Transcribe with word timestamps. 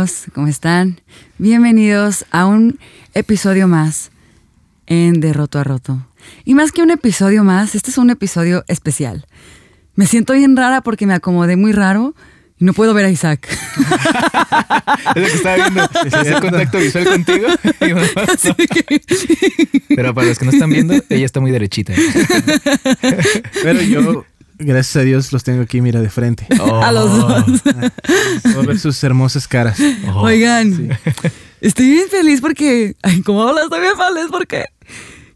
amigos? 0.00 0.24
¿Cómo 0.34 0.46
están? 0.46 1.00
Bienvenidos 1.38 2.24
a 2.30 2.46
un 2.46 2.78
episodio 3.12 3.68
más 3.68 4.10
en 4.86 5.20
De 5.20 5.34
Roto 5.34 5.58
a 5.58 5.64
Roto. 5.64 6.06
Y 6.44 6.54
más 6.54 6.72
que 6.72 6.82
un 6.82 6.90
episodio 6.90 7.44
más, 7.44 7.74
este 7.74 7.90
es 7.90 7.98
un 7.98 8.08
episodio 8.08 8.64
especial. 8.66 9.26
Me 9.96 10.06
siento 10.06 10.32
bien 10.32 10.56
rara 10.56 10.80
porque 10.80 11.06
me 11.06 11.12
acomodé 11.12 11.56
muy 11.56 11.72
raro 11.72 12.14
y 12.58 12.64
no 12.64 12.72
puedo 12.72 12.94
ver 12.94 13.04
a 13.06 13.10
Isaac. 13.10 13.46
es 15.14 15.16
lo 15.16 15.26
que 15.26 15.34
estaba 15.34 15.56
viendo. 15.56 15.82
Ese 16.06 16.40
contacto 16.40 16.78
visual 16.78 17.04
contigo. 17.04 17.48
Pero 19.88 20.14
para 20.14 20.28
los 20.28 20.38
que 20.38 20.46
no 20.46 20.50
están 20.50 20.70
viendo, 20.70 20.94
ella 21.10 21.26
está 21.26 21.40
muy 21.40 21.50
derechita. 21.50 21.92
Pero 23.62 23.82
yo 23.82 24.24
Gracias 24.60 24.96
a 24.96 25.00
Dios 25.00 25.32
los 25.32 25.42
tengo 25.42 25.62
aquí, 25.62 25.80
mira, 25.80 26.00
de 26.00 26.10
frente. 26.10 26.46
A 26.82 26.92
los 26.92 27.10
dos. 27.10 27.62
Puedo 28.42 28.62
ver 28.64 28.78
sus 28.78 29.02
hermosas 29.02 29.48
caras. 29.48 29.78
Oh. 30.06 30.22
Oigan, 30.22 30.98
estoy 31.60 31.90
bien 31.90 32.08
feliz 32.08 32.40
porque. 32.40 32.94
Ay, 33.02 33.22
¿cómo 33.22 33.42
hablas? 33.42 33.64
Estoy 33.64 33.80
bien 33.80 33.94
feliz 33.96 34.26
porque. 34.30 34.66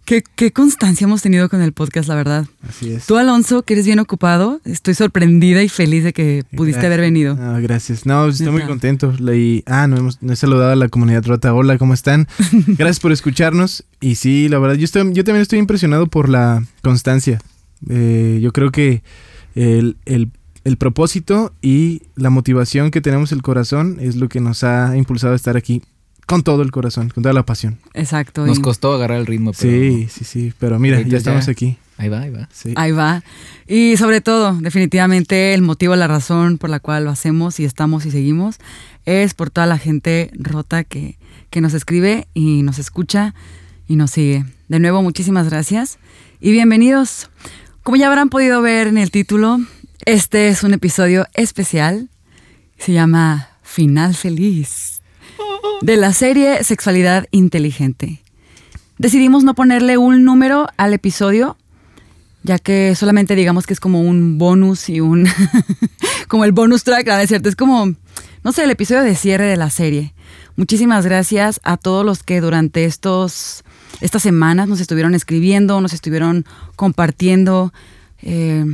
Qué, 0.05 0.23
qué, 0.37 0.53
constancia 0.53 1.07
hemos 1.07 1.23
tenido 1.23 1.49
con 1.49 1.63
el 1.63 1.73
podcast, 1.73 2.09
la 2.09 2.15
verdad. 2.15 2.47
Así 2.69 2.93
es. 2.93 3.07
Tú, 3.07 3.17
Alonso, 3.17 3.63
que 3.63 3.73
eres 3.73 3.87
bien 3.87 3.99
ocupado, 4.01 4.61
estoy 4.67 4.93
sorprendida 4.93 5.63
y 5.63 5.71
feliz 5.71 6.05
de 6.05 6.13
que 6.13 6.45
pudiste 6.55 6.85
haber 6.85 7.01
venido. 7.01 7.35
No, 7.37 7.59
gracias. 7.63 8.05
No, 8.05 8.29
estoy 8.29 8.51
muy 8.51 8.65
contento. 8.65 9.15
Leí, 9.19 9.63
ah, 9.65 9.87
no, 9.87 9.97
hemos, 9.97 10.23
no 10.23 10.35
he 10.35 10.37
saludado 10.37 10.73
a 10.73 10.77
la 10.77 10.91
comunidad 10.91 11.25
rota. 11.25 11.55
Hola, 11.55 11.79
¿cómo 11.79 11.95
están? 11.95 12.29
gracias 12.67 13.01
por 13.01 13.13
escucharnos. 13.13 13.85
Y 14.03 14.17
sí, 14.17 14.51
la 14.51 14.59
verdad, 14.59 14.77
yo, 14.77 14.85
estoy, 14.85 15.11
yo 15.15 15.25
también 15.25 15.41
estoy 15.41 15.59
impresionado 15.59 16.07
por 16.07 16.29
la 16.29 16.63
constancia. 16.83 17.41
Eh, 17.89 18.39
yo 18.43 18.53
creo 18.53 18.71
que 18.71 19.03
el, 19.55 20.29
propósito 20.79 21.53
y 21.63 22.03
la 22.17 22.31
motivación 22.31 22.91
que 22.91 23.01
tenemos 23.01 23.33
el 23.33 23.43
corazón 23.43 23.99
es 24.01 24.17
lo 24.17 24.29
que 24.29 24.41
nos 24.41 24.65
ha 24.65 24.97
impulsado 24.97 25.33
a 25.33 25.37
estar 25.37 25.57
aquí 25.57 25.83
con 26.27 26.43
todo 26.43 26.63
el 26.63 26.71
corazón, 26.71 27.11
con 27.11 27.23
toda 27.23 27.35
la 27.35 27.45
pasión. 27.45 27.79
Exacto. 27.93 28.47
Nos 28.47 28.61
costó 28.61 28.95
agarrar 28.95 29.19
el 29.19 29.27
ritmo. 29.27 29.53
Pero 29.59 29.73
sí, 29.73 30.09
sí, 30.11 30.25
sí, 30.25 30.53
pero 30.59 30.79
mira, 30.79 31.01
ya 31.03 31.19
estamos 31.19 31.49
aquí. 31.49 31.77
Ahí 31.97 32.09
va, 32.09 32.21
ahí 32.21 32.31
va. 32.31 32.49
Ahí 32.75 32.93
va. 32.93 33.23
Y 33.69 33.97
sobre 33.97 34.21
todo, 34.21 34.55
definitivamente, 34.55 35.55
el 35.55 35.63
motivo, 35.63 35.95
la 35.95 36.09
razón 36.09 36.59
por 36.59 36.71
la 36.71 36.81
cual 36.81 37.05
lo 37.05 37.11
hacemos 37.11 37.61
y 37.61 37.65
estamos 37.65 38.05
y 38.05 38.11
seguimos 38.11 38.57
es 39.05 39.35
por 39.35 39.51
toda 39.51 39.67
la 39.67 39.79
gente 39.79 40.31
rota 40.35 40.83
que, 40.83 41.19
que 41.51 41.61
nos 41.61 41.75
escribe 41.75 42.27
y 42.35 42.63
nos 42.63 42.79
escucha 42.79 43.35
y 43.87 43.97
nos 43.97 44.11
sigue. 44.11 44.45
De 44.69 44.81
nuevo, 44.81 45.03
muchísimas 45.03 45.49
gracias 45.49 45.99
y 46.41 46.53
bienvenidos. 46.53 47.31
Como 47.85 47.99
ya 47.99 48.07
habrán 48.07 48.31
podido 48.31 48.63
ver 48.63 48.87
en 48.87 48.97
el 48.97 49.11
título, 49.11 49.61
este 50.07 50.49
es 50.49 50.63
un 50.63 50.73
episodio 50.73 51.27
especial. 51.35 52.09
Se 52.79 52.95
llama 52.95 53.51
Final 53.63 54.15
Feliz. 54.15 55.03
De 55.83 55.99
la 55.99 56.15
serie 56.15 56.65
Sexualidad 56.65 57.27
Inteligente. 57.31 58.23
Decidimos 58.97 59.45
no 59.45 59.55
ponerle 59.55 59.99
un 59.99 60.25
número 60.25 60.67
al 60.79 60.95
episodio, 60.95 61.59
ya 62.43 62.59
que 62.59 62.95
solamente 62.95 63.35
digamos 63.35 63.67
que 63.67 63.75
es 63.75 63.81
como 63.81 64.01
un 64.01 64.39
bonus 64.39 64.89
y 64.89 65.01
un... 65.01 65.29
como 66.29 66.47
el 66.47 66.53
bonus 66.53 66.85
track, 66.85 67.07
¿no 67.07 67.19
es 67.19 67.29
cierto? 67.29 67.51
Es 67.51 67.57
como, 67.57 67.93
no 68.43 68.53
sé, 68.53 68.65
el 68.65 68.71
episodio 68.71 69.03
de 69.03 69.15
cierre 69.15 69.45
de 69.45 69.59
la 69.59 69.69
serie. 69.69 70.15
Muchísimas 70.57 71.05
gracias 71.05 71.61
a 71.65 71.77
todos 71.77 72.07
los 72.07 72.23
que 72.23 72.41
durante 72.41 72.87
estos 72.87 73.63
estas 74.01 74.23
semanas 74.23 74.69
nos 74.69 74.81
estuvieron 74.81 75.15
escribiendo, 75.15 75.81
nos 75.81 75.93
estuvieron 75.93 76.45
compartiendo. 76.77 77.73
Eh, 78.23 78.65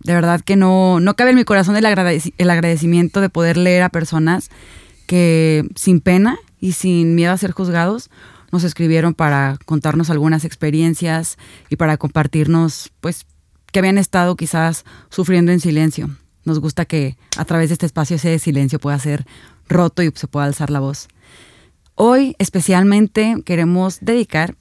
de 0.00 0.14
verdad 0.14 0.40
que 0.40 0.56
no, 0.56 1.00
no 1.00 1.14
cabe 1.14 1.30
en 1.30 1.36
mi 1.36 1.44
corazón 1.44 1.76
el, 1.76 1.84
el 1.84 2.50
agradecimiento 2.50 3.20
de 3.20 3.28
poder 3.28 3.56
leer 3.56 3.82
a 3.82 3.88
personas 3.88 4.50
que 5.06 5.68
sin 5.76 6.00
pena 6.00 6.38
y 6.60 6.72
sin 6.72 7.14
miedo 7.14 7.32
a 7.32 7.38
ser 7.38 7.52
juzgados 7.52 8.10
nos 8.52 8.64
escribieron 8.64 9.14
para 9.14 9.58
contarnos 9.64 10.10
algunas 10.10 10.44
experiencias 10.44 11.38
y 11.70 11.76
para 11.76 11.96
compartirnos, 11.96 12.92
pues, 13.00 13.26
que 13.72 13.78
habían 13.78 13.96
estado 13.96 14.36
quizás 14.36 14.84
sufriendo 15.08 15.52
en 15.52 15.60
silencio. 15.60 16.10
Nos 16.44 16.60
gusta 16.60 16.84
que 16.84 17.16
a 17.38 17.44
través 17.46 17.70
de 17.70 17.74
este 17.74 17.86
espacio 17.86 18.16
ese 18.16 18.38
silencio 18.38 18.78
pueda 18.78 18.98
ser 18.98 19.26
roto 19.68 20.02
y 20.02 20.12
se 20.14 20.26
pueda 20.26 20.46
alzar 20.46 20.70
la 20.70 20.80
voz. 20.80 21.08
Hoy 21.94 22.34
especialmente 22.38 23.36
queremos 23.44 23.98
dedicar 24.00 24.54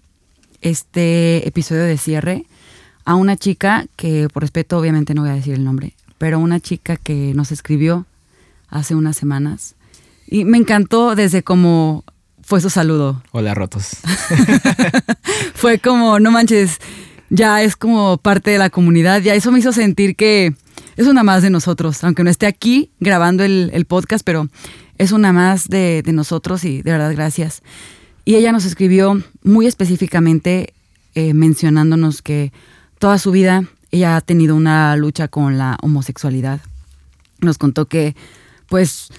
este 0.62 1.48
episodio 1.48 1.84
de 1.84 1.98
cierre 1.98 2.46
a 3.06 3.16
una 3.16 3.38
chica 3.38 3.86
que 3.96 4.28
por 4.32 4.44
respeto 4.44 4.78
obviamente 4.78 5.14
no 5.14 5.22
voy 5.22 5.32
a 5.32 5.36
decir 5.36 5.54
el 5.54 5.64
nombre, 5.64 5.94
pero 6.18 6.40
una 6.40 6.60
chica 6.60 6.98
que 6.98 7.34
nos 7.34 7.52
escribió 7.52 8.06
hace 8.68 8.96
unas 8.96 9.18
semanas 9.18 9.76
y 10.28 10.46
me 10.46 10.58
encantó 10.58 11.16
desde 11.16 11.42
como 11.42 12.04
fue 12.44 12.60
su 12.60 12.70
saludo. 12.70 13.24
Hola 13.32 13.54
rotos. 13.54 13.98
fue 15.54 15.80
como, 15.80 16.20
no 16.20 16.32
manches, 16.32 16.80
ya 17.30 17.64
es 17.64 17.78
como 17.78 18.18
parte 18.18 18.52
de 18.52 18.58
la 18.58 18.70
comunidad, 18.70 19.22
ya 19.22 19.36
eso 19.36 19.52
me 19.52 19.60
hizo 19.60 19.72
sentir 19.72 20.18
que 20.18 20.54
es 20.98 21.08
una 21.08 21.24
más 21.24 21.42
de 21.42 21.50
nosotros, 21.50 22.04
aunque 22.04 22.24
no 22.24 22.30
esté 22.30 22.46
aquí 22.46 22.92
grabando 23.00 23.44
el, 23.44 23.86
podcast, 23.86 24.26
pero 24.26 24.48
es 24.98 25.12
una 25.12 25.34
más 25.34 25.68
de, 25.68 26.04
nosotros 26.14 26.64
y 26.64 26.82
de 26.82 26.92
verdad 26.92 27.14
gracias. 27.14 27.62
Y 28.26 28.36
ella 28.36 28.52
nos 28.52 28.66
escribió 28.66 29.22
muy 29.44 29.68
específicamente 29.68 30.74
eh, 31.16 31.34
mencionándonos 31.34 32.22
que 32.22 32.52
toda 33.00 33.18
su 33.18 33.32
vida 33.32 33.64
ella 33.92 34.16
ha 34.16 34.22
tenido 34.22 34.56
una 34.56 34.96
lucha 34.96 35.28
con 35.28 35.58
la 35.58 35.78
homosexualidad. 35.82 36.62
Nos 37.40 37.58
contó 37.58 37.88
que 37.88 38.16
pues 38.70 39.10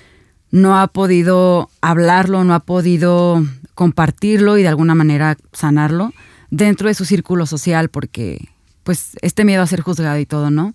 no 0.50 0.78
ha 0.78 0.86
podido 0.86 1.68
hablarlo, 1.80 2.44
no 2.44 2.54
ha 2.54 2.60
podido 2.60 3.44
compartirlo 3.74 4.58
y 4.58 4.62
de 4.62 4.68
alguna 4.68 4.94
manera 4.94 5.36
sanarlo 5.52 6.12
dentro 6.50 6.88
de 6.88 6.94
su 6.94 7.04
círculo 7.04 7.46
social 7.46 7.88
porque 7.88 8.48
pues 8.84 9.16
este 9.22 9.44
miedo 9.44 9.62
a 9.62 9.66
ser 9.66 9.80
juzgado 9.80 10.18
y 10.18 10.26
todo, 10.26 10.50
¿no? 10.50 10.74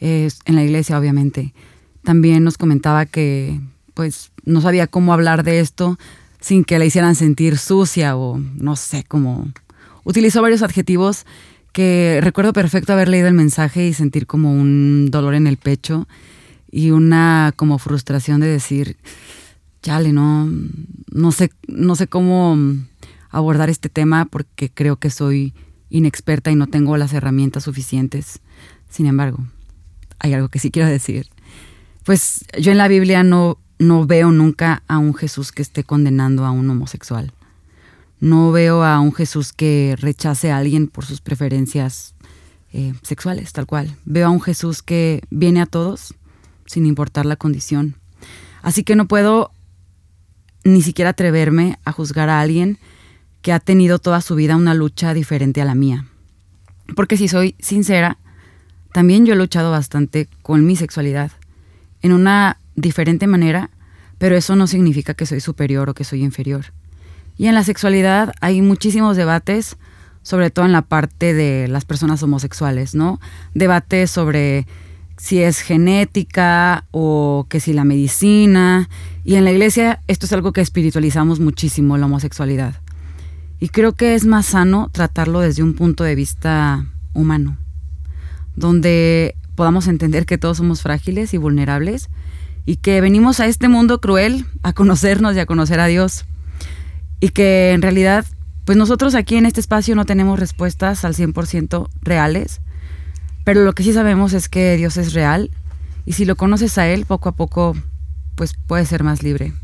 En 0.00 0.54
la 0.54 0.64
iglesia 0.64 0.98
obviamente. 0.98 1.54
También 2.04 2.44
nos 2.44 2.58
comentaba 2.58 3.06
que 3.06 3.60
pues 3.94 4.30
no 4.44 4.60
sabía 4.60 4.86
cómo 4.86 5.12
hablar 5.12 5.42
de 5.42 5.60
esto 5.60 5.98
sin 6.40 6.64
que 6.64 6.78
la 6.78 6.84
hicieran 6.84 7.14
sentir 7.14 7.58
sucia 7.58 8.16
o 8.16 8.38
no 8.38 8.76
sé, 8.76 9.04
cómo... 9.06 9.48
Utilizó 10.04 10.40
varios 10.40 10.62
adjetivos 10.62 11.26
que 11.72 12.20
recuerdo 12.22 12.52
perfecto 12.52 12.92
haber 12.92 13.08
leído 13.08 13.28
el 13.28 13.34
mensaje 13.34 13.86
y 13.86 13.92
sentir 13.92 14.26
como 14.26 14.52
un 14.52 15.10
dolor 15.10 15.34
en 15.34 15.46
el 15.46 15.58
pecho 15.58 16.08
y 16.70 16.92
una 16.92 17.52
como 17.56 17.78
frustración 17.78 18.40
de 18.40 18.46
decir, 18.46 18.96
chale, 19.82 20.12
no, 20.12 20.50
no 21.10 21.32
sé, 21.32 21.50
no 21.66 21.94
sé 21.94 22.06
cómo 22.06 22.56
abordar 23.30 23.68
este 23.68 23.88
tema 23.88 24.24
porque 24.24 24.70
creo 24.70 24.96
que 24.96 25.10
soy 25.10 25.52
inexperta 25.90 26.50
y 26.50 26.54
no 26.54 26.66
tengo 26.68 26.96
las 26.96 27.12
herramientas 27.12 27.64
suficientes. 27.64 28.40
Sin 28.88 29.06
embargo, 29.06 29.44
hay 30.18 30.34
algo 30.34 30.48
que 30.48 30.58
sí 30.58 30.70
quiero 30.70 30.88
decir. 30.88 31.28
Pues 32.04 32.44
yo 32.58 32.72
en 32.72 32.78
la 32.78 32.88
Biblia 32.88 33.22
no 33.22 33.58
no 33.78 34.06
veo 34.06 34.30
nunca 34.30 34.82
a 34.88 34.98
un 34.98 35.14
Jesús 35.14 35.52
que 35.52 35.62
esté 35.62 35.84
condenando 35.84 36.44
a 36.44 36.50
un 36.50 36.68
homosexual. 36.68 37.32
No 38.20 38.50
veo 38.50 38.82
a 38.82 38.98
un 38.98 39.12
Jesús 39.12 39.52
que 39.52 39.94
rechace 39.98 40.50
a 40.50 40.58
alguien 40.58 40.88
por 40.88 41.04
sus 41.04 41.20
preferencias 41.20 42.14
eh, 42.72 42.92
sexuales, 43.02 43.52
tal 43.52 43.66
cual. 43.66 43.96
Veo 44.04 44.26
a 44.26 44.30
un 44.30 44.40
Jesús 44.40 44.82
que 44.82 45.22
viene 45.30 45.60
a 45.60 45.66
todos 45.66 46.14
sin 46.66 46.86
importar 46.86 47.26
la 47.26 47.36
condición. 47.36 47.94
Así 48.62 48.82
que 48.82 48.96
no 48.96 49.06
puedo 49.06 49.52
ni 50.64 50.82
siquiera 50.82 51.10
atreverme 51.10 51.78
a 51.84 51.92
juzgar 51.92 52.28
a 52.28 52.40
alguien 52.40 52.78
que 53.40 53.52
ha 53.52 53.60
tenido 53.60 54.00
toda 54.00 54.20
su 54.20 54.34
vida 54.34 54.56
una 54.56 54.74
lucha 54.74 55.14
diferente 55.14 55.62
a 55.62 55.64
la 55.64 55.76
mía. 55.76 56.06
Porque 56.96 57.16
si 57.16 57.28
soy 57.28 57.54
sincera, 57.60 58.18
también 58.92 59.26
yo 59.26 59.34
he 59.34 59.36
luchado 59.36 59.70
bastante 59.70 60.28
con 60.42 60.66
mi 60.66 60.76
sexualidad. 60.76 61.32
En 62.02 62.12
una 62.12 62.58
diferente 62.76 63.26
manera, 63.26 63.70
pero 64.18 64.36
eso 64.36 64.56
no 64.56 64.66
significa 64.66 65.14
que 65.14 65.26
soy 65.26 65.40
superior 65.40 65.88
o 65.88 65.94
que 65.94 66.04
soy 66.04 66.22
inferior. 66.22 66.66
Y 67.36 67.46
en 67.46 67.54
la 67.54 67.64
sexualidad 67.64 68.34
hay 68.40 68.62
muchísimos 68.62 69.16
debates, 69.16 69.76
sobre 70.22 70.50
todo 70.50 70.64
en 70.66 70.72
la 70.72 70.82
parte 70.82 71.34
de 71.34 71.68
las 71.68 71.84
personas 71.84 72.22
homosexuales, 72.22 72.94
¿no? 72.94 73.20
Debates 73.54 74.10
sobre 74.10 74.66
si 75.16 75.42
es 75.42 75.60
genética 75.60 76.84
o 76.90 77.46
que 77.48 77.60
si 77.60 77.72
la 77.72 77.84
medicina. 77.84 78.88
Y 79.24 79.36
en 79.36 79.44
la 79.44 79.52
iglesia 79.52 80.00
esto 80.08 80.26
es 80.26 80.32
algo 80.32 80.52
que 80.52 80.60
espiritualizamos 80.60 81.40
muchísimo, 81.40 81.96
la 81.96 82.06
homosexualidad. 82.06 82.74
Y 83.60 83.68
creo 83.68 83.92
que 83.92 84.14
es 84.14 84.24
más 84.24 84.46
sano 84.46 84.88
tratarlo 84.92 85.40
desde 85.40 85.62
un 85.62 85.74
punto 85.74 86.04
de 86.04 86.14
vista 86.14 86.86
humano, 87.12 87.56
donde 88.58 89.36
podamos 89.54 89.86
entender 89.86 90.26
que 90.26 90.38
todos 90.38 90.58
somos 90.58 90.82
frágiles 90.82 91.32
y 91.34 91.36
vulnerables 91.36 92.08
y 92.66 92.76
que 92.76 93.00
venimos 93.00 93.40
a 93.40 93.46
este 93.46 93.68
mundo 93.68 94.00
cruel 94.00 94.46
a 94.62 94.72
conocernos 94.72 95.34
y 95.36 95.40
a 95.40 95.46
conocer 95.46 95.80
a 95.80 95.86
Dios. 95.86 96.26
Y 97.20 97.30
que 97.30 97.72
en 97.72 97.82
realidad, 97.82 98.24
pues 98.64 98.76
nosotros 98.76 99.14
aquí 99.14 99.36
en 99.36 99.46
este 99.46 99.60
espacio 99.60 99.94
no 99.94 100.04
tenemos 100.04 100.38
respuestas 100.38 101.04
al 101.04 101.14
100% 101.14 101.88
reales, 102.02 102.60
pero 103.44 103.64
lo 103.64 103.72
que 103.72 103.82
sí 103.82 103.92
sabemos 103.92 104.32
es 104.32 104.48
que 104.48 104.76
Dios 104.76 104.96
es 104.96 105.14
real 105.14 105.50
y 106.04 106.12
si 106.12 106.24
lo 106.24 106.36
conoces 106.36 106.78
a 106.78 106.88
Él, 106.88 107.06
poco 107.06 107.28
a 107.28 107.36
poco, 107.36 107.74
pues 108.34 108.54
puedes 108.66 108.88
ser 108.88 109.02
más 109.04 109.22
libre. 109.22 109.54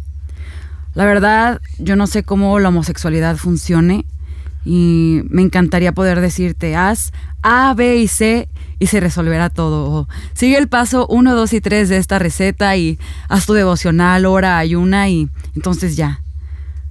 La 0.94 1.04
verdad, 1.04 1.60
yo 1.78 1.96
no 1.96 2.06
sé 2.06 2.22
cómo 2.22 2.58
la 2.60 2.68
homosexualidad 2.68 3.36
funcione 3.36 4.06
y 4.64 5.22
me 5.28 5.42
encantaría 5.42 5.92
poder 5.92 6.20
decirte, 6.20 6.76
haz 6.76 7.12
A, 7.42 7.74
B 7.74 7.96
y 7.96 8.08
C 8.08 8.48
y 8.78 8.86
se 8.86 9.00
resolverá 9.00 9.50
todo. 9.50 9.90
O 9.90 10.08
sigue 10.32 10.58
el 10.58 10.68
paso 10.68 11.06
1, 11.08 11.34
2 11.34 11.52
y 11.52 11.60
3 11.60 11.88
de 11.88 11.96
esta 11.96 12.18
receta 12.18 12.76
y 12.76 12.98
haz 13.28 13.46
tu 13.46 13.52
devocional, 13.52 14.26
hora, 14.26 14.58
ayuna 14.58 15.08
y 15.08 15.28
entonces 15.54 15.96
ya. 15.96 16.20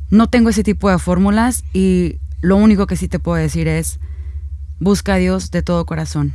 No 0.09 0.27
tengo 0.27 0.49
ese 0.49 0.63
tipo 0.63 0.89
de 0.89 0.99
fórmulas 0.99 1.63
y 1.73 2.17
lo 2.41 2.57
único 2.57 2.87
que 2.87 2.95
sí 2.95 3.07
te 3.07 3.19
puedo 3.19 3.37
decir 3.37 3.67
es, 3.67 3.99
busca 4.79 5.15
a 5.15 5.17
Dios 5.17 5.49
de 5.49 5.63
todo 5.63 5.85
corazón. 5.85 6.33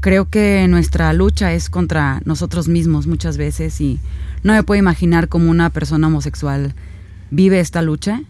Creo 0.00 0.28
que 0.28 0.66
nuestra 0.68 1.12
lucha 1.12 1.52
es 1.52 1.68
contra 1.70 2.20
nosotros 2.24 2.68
mismos 2.68 3.06
muchas 3.06 3.38
veces 3.38 3.80
y 3.80 3.98
no 4.44 4.52
me 4.52 4.62
puedo 4.62 4.78
imaginar 4.78 5.28
cómo 5.28 5.50
una 5.50 5.70
persona 5.70 6.06
homosexual 6.06 6.74
vive 7.30 7.58
esta 7.58 7.82
lucha. 7.82 8.22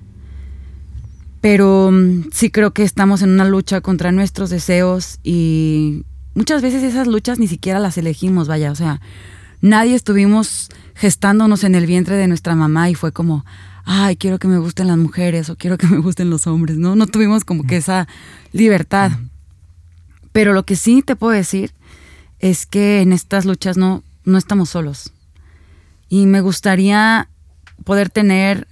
Pero 1.41 1.91
mm, 1.93 2.31
sí 2.33 2.51
creo 2.51 2.73
que 2.73 2.83
estamos 2.83 3.23
en 3.23 3.31
una 3.31 3.45
lucha 3.45 3.81
contra 3.81 4.13
nuestros 4.13 4.51
deseos 4.51 5.19
y 5.23 6.05
muchas 6.35 6.63
veces 6.63 6.83
esas 6.83 7.07
luchas 7.07 7.39
ni 7.39 7.49
siquiera 7.49 7.79
las 7.79 7.99
elegimos, 7.99 8.49
vaya, 8.49 8.71
o 8.71 8.75
sea, 8.75 9.01
nadie 9.61 9.95
estuvimos 9.95 10.69
gestándonos 10.95 11.65
en 11.65 11.75
el 11.75 11.87
vientre 11.87 12.17
de 12.17 12.29
nuestra 12.29 12.55
mamá 12.55 12.91
y 12.91 12.95
fue 12.95 13.13
como, 13.13 13.45
ay, 13.85 14.17
quiero 14.17 14.39
que 14.39 14.49
me 14.49 14.59
gusten 14.59 14.89
las 14.89 14.99
mujeres 14.99 15.49
o 15.51 15.57
quiero 15.57 15.79
que 15.79 15.87
me 15.87 15.99
gusten 15.99 16.31
los 16.31 16.47
hombres, 16.47 16.77
¿no? 16.77 16.97
No 16.97 17.07
tuvimos 17.07 17.45
como 17.45 17.65
que 17.65 17.77
esa 17.77 18.09
libertad. 18.53 19.13
Pero 20.33 20.53
lo 20.53 20.65
que 20.65 20.77
sí 20.77 21.03
te 21.03 21.17
puedo 21.17 21.33
decir 21.33 21.73
es 22.41 22.67
que 22.67 23.01
en 23.01 23.13
estas 23.13 23.47
luchas 23.47 23.77
no, 23.77 24.03
no 24.25 24.39
estamos 24.39 24.71
solos. 24.71 25.13
Y 26.09 26.27
me 26.27 26.41
gustaría 26.41 27.29
poder 27.85 28.11
tener 28.11 28.67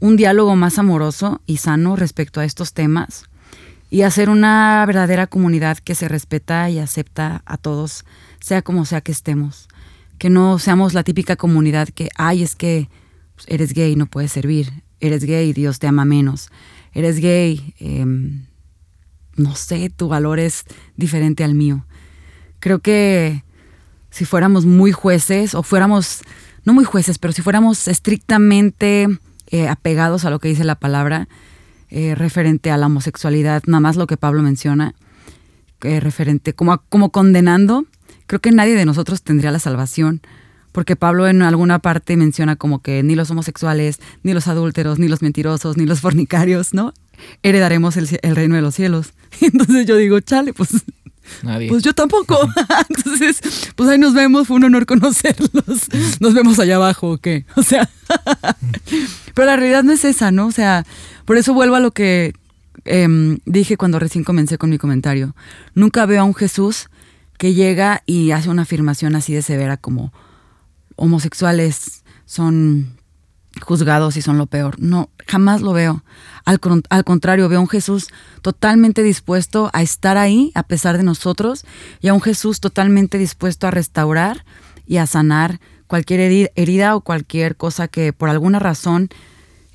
un 0.00 0.16
diálogo 0.16 0.56
más 0.56 0.78
amoroso 0.78 1.40
y 1.46 1.58
sano 1.58 1.94
respecto 1.94 2.40
a 2.40 2.44
estos 2.44 2.72
temas 2.72 3.24
y 3.90 4.02
hacer 4.02 4.30
una 4.30 4.84
verdadera 4.86 5.26
comunidad 5.26 5.78
que 5.78 5.94
se 5.94 6.08
respeta 6.08 6.70
y 6.70 6.78
acepta 6.78 7.42
a 7.44 7.56
todos, 7.56 8.04
sea 8.40 8.62
como 8.62 8.84
sea 8.84 9.00
que 9.00 9.12
estemos. 9.12 9.68
Que 10.16 10.30
no 10.30 10.58
seamos 10.58 10.94
la 10.94 11.02
típica 11.02 11.36
comunidad 11.36 11.88
que, 11.88 12.08
ay, 12.16 12.42
es 12.42 12.54
que 12.54 12.88
eres 13.46 13.72
gay, 13.72 13.96
no 13.96 14.06
puedes 14.06 14.32
servir. 14.32 14.70
Eres 15.00 15.24
gay, 15.24 15.52
Dios 15.52 15.78
te 15.80 15.86
ama 15.86 16.04
menos. 16.04 16.50
Eres 16.92 17.18
gay, 17.18 17.74
eh, 17.80 18.04
no 19.36 19.56
sé, 19.56 19.90
tu 19.90 20.08
valor 20.08 20.38
es 20.38 20.64
diferente 20.96 21.42
al 21.42 21.54
mío. 21.54 21.84
Creo 22.60 22.78
que 22.78 23.42
si 24.10 24.24
fuéramos 24.24 24.66
muy 24.66 24.92
jueces 24.92 25.54
o 25.54 25.62
fuéramos, 25.62 26.20
no 26.64 26.74
muy 26.74 26.84
jueces, 26.84 27.18
pero 27.18 27.32
si 27.32 27.42
fuéramos 27.42 27.88
estrictamente 27.88 29.08
eh, 29.50 29.68
apegados 29.68 30.24
a 30.24 30.30
lo 30.30 30.38
que 30.38 30.48
dice 30.48 30.64
la 30.64 30.76
palabra 30.76 31.28
eh, 31.90 32.14
referente 32.14 32.70
a 32.70 32.76
la 32.76 32.86
homosexualidad, 32.86 33.62
nada 33.66 33.80
más 33.80 33.96
lo 33.96 34.06
que 34.06 34.16
Pablo 34.16 34.42
menciona, 34.42 34.94
referente 35.80 36.52
como, 36.52 36.78
como 36.90 37.10
condenando, 37.10 37.86
creo 38.26 38.40
que 38.40 38.52
nadie 38.52 38.74
de 38.74 38.84
nosotros 38.84 39.22
tendría 39.22 39.50
la 39.50 39.58
salvación. 39.58 40.20
Porque 40.72 40.94
Pablo 40.94 41.26
en 41.26 41.42
alguna 41.42 41.80
parte 41.80 42.16
menciona 42.16 42.54
como 42.54 42.80
que 42.80 43.02
ni 43.02 43.16
los 43.16 43.28
homosexuales, 43.30 43.98
ni 44.22 44.34
los 44.34 44.46
adúlteros, 44.46 45.00
ni 45.00 45.08
los 45.08 45.20
mentirosos, 45.20 45.76
ni 45.76 45.84
los 45.84 46.00
fornicarios, 46.00 46.74
¿no? 46.74 46.92
heredaremos 47.42 47.96
el, 47.96 48.08
reino 48.34 48.56
de 48.56 48.62
los 48.62 48.74
cielos. 48.74 49.12
entonces 49.40 49.86
yo 49.86 49.96
digo, 49.96 50.20
chale, 50.20 50.52
pues 50.52 50.70
Nadie. 51.42 51.68
Pues 51.68 51.82
yo 51.82 51.94
tampoco. 51.94 52.38
Entonces, 52.88 53.40
pues 53.76 53.88
ahí 53.88 53.98
nos 53.98 54.14
vemos, 54.14 54.46
fue 54.46 54.56
un 54.56 54.64
honor 54.64 54.86
conocerlos. 54.86 55.88
Nos 56.20 56.34
vemos 56.34 56.58
allá 56.58 56.76
abajo, 56.76 57.12
¿o 57.12 57.18
qué? 57.18 57.44
O 57.56 57.62
sea, 57.62 57.88
pero 59.34 59.46
la 59.46 59.56
realidad 59.56 59.84
no 59.84 59.92
es 59.92 60.04
esa, 60.04 60.30
¿no? 60.30 60.46
O 60.46 60.52
sea, 60.52 60.84
por 61.24 61.36
eso 61.36 61.54
vuelvo 61.54 61.76
a 61.76 61.80
lo 61.80 61.92
que 61.92 62.32
em, 62.84 63.38
dije 63.44 63.76
cuando 63.76 63.98
recién 63.98 64.24
comencé 64.24 64.58
con 64.58 64.70
mi 64.70 64.78
comentario. 64.78 65.34
Nunca 65.74 66.06
veo 66.06 66.22
a 66.22 66.24
un 66.24 66.34
Jesús 66.34 66.88
que 67.38 67.54
llega 67.54 68.02
y 68.06 68.32
hace 68.32 68.50
una 68.50 68.62
afirmación 68.62 69.14
así 69.16 69.32
de 69.32 69.42
severa 69.42 69.76
como 69.76 70.12
homosexuales 70.96 72.02
son 72.26 72.99
juzgados 73.60 74.16
y 74.16 74.22
son 74.22 74.38
lo 74.38 74.46
peor. 74.46 74.78
No, 74.80 75.10
jamás 75.26 75.60
lo 75.60 75.72
veo. 75.72 76.04
Al, 76.44 76.60
contrario, 77.04 77.48
veo 77.48 77.58
a 77.58 77.62
un 77.62 77.68
Jesús 77.68 78.08
totalmente 78.42 79.02
dispuesto 79.02 79.70
a 79.72 79.82
estar 79.82 80.16
ahí 80.16 80.52
a 80.54 80.62
pesar 80.62 80.96
de 80.96 81.02
nosotros 81.02 81.64
y 82.00 82.08
a 82.08 82.14
un 82.14 82.20
Jesús 82.20 82.60
totalmente 82.60 83.18
dispuesto 83.18 83.66
a 83.66 83.70
restaurar 83.70 84.44
y 84.86 84.96
a 84.96 85.06
sanar 85.06 85.60
cualquier 85.86 86.50
herida 86.54 86.96
o 86.96 87.00
cualquier 87.00 87.56
cosa 87.56 87.88
que 87.88 88.12
por 88.12 88.30
alguna 88.30 88.58
razón, 88.58 89.10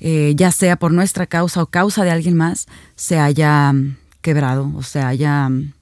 eh, 0.00 0.32
ya 0.36 0.50
sea 0.50 0.76
por 0.76 0.92
nuestra 0.92 1.26
causa 1.26 1.62
o 1.62 1.66
causa 1.66 2.04
de 2.04 2.10
alguien 2.10 2.36
más, 2.36 2.66
se 2.94 3.18
haya 3.18 3.72
mm, 3.72 3.96
quebrado 4.22 4.70
o 4.74 4.82
se 4.82 5.00
haya 5.00 5.48
mm, 5.48 5.72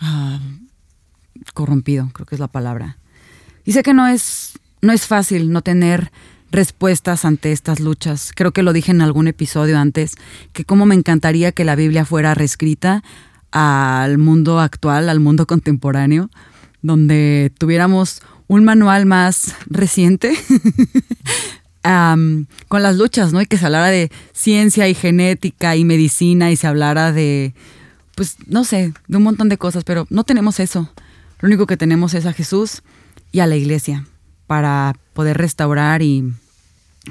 ah, 0.00 0.40
corrompido, 1.54 2.10
creo 2.12 2.26
que 2.26 2.36
es 2.36 2.40
la 2.40 2.48
palabra. 2.48 2.98
Y 3.64 3.72
sé 3.72 3.82
que 3.82 3.94
no 3.94 4.06
es, 4.06 4.52
no 4.80 4.92
es 4.92 5.06
fácil 5.06 5.52
no 5.52 5.62
tener 5.62 6.12
respuestas 6.50 7.24
ante 7.24 7.52
estas 7.52 7.80
luchas. 7.80 8.32
Creo 8.34 8.52
que 8.52 8.62
lo 8.62 8.72
dije 8.72 8.90
en 8.90 9.02
algún 9.02 9.28
episodio 9.28 9.78
antes, 9.78 10.14
que 10.52 10.64
como 10.64 10.86
me 10.86 10.94
encantaría 10.94 11.52
que 11.52 11.64
la 11.64 11.76
Biblia 11.76 12.04
fuera 12.04 12.34
reescrita 12.34 13.02
al 13.52 14.18
mundo 14.18 14.60
actual, 14.60 15.08
al 15.08 15.20
mundo 15.20 15.46
contemporáneo, 15.46 16.30
donde 16.82 17.52
tuviéramos 17.58 18.22
un 18.46 18.64
manual 18.64 19.06
más 19.06 19.54
reciente 19.66 20.34
con 21.82 22.82
las 22.82 22.96
luchas, 22.96 23.32
¿no? 23.32 23.40
Y 23.40 23.46
que 23.46 23.58
se 23.58 23.66
hablara 23.66 23.88
de 23.88 24.10
ciencia 24.32 24.88
y 24.88 24.94
genética 24.94 25.76
y 25.76 25.84
medicina 25.84 26.50
y 26.50 26.56
se 26.56 26.66
hablara 26.66 27.12
de, 27.12 27.54
pues, 28.14 28.36
no 28.46 28.64
sé, 28.64 28.92
de 29.08 29.16
un 29.16 29.22
montón 29.22 29.48
de 29.48 29.58
cosas, 29.58 29.84
pero 29.84 30.06
no 30.10 30.24
tenemos 30.24 30.60
eso. 30.60 30.92
Lo 31.40 31.46
único 31.46 31.66
que 31.66 31.76
tenemos 31.76 32.14
es 32.14 32.26
a 32.26 32.32
Jesús 32.32 32.82
y 33.32 33.40
a 33.40 33.46
la 33.46 33.56
iglesia 33.56 34.06
para 34.46 34.96
poder 35.12 35.38
restaurar 35.38 36.02
y 36.02 36.32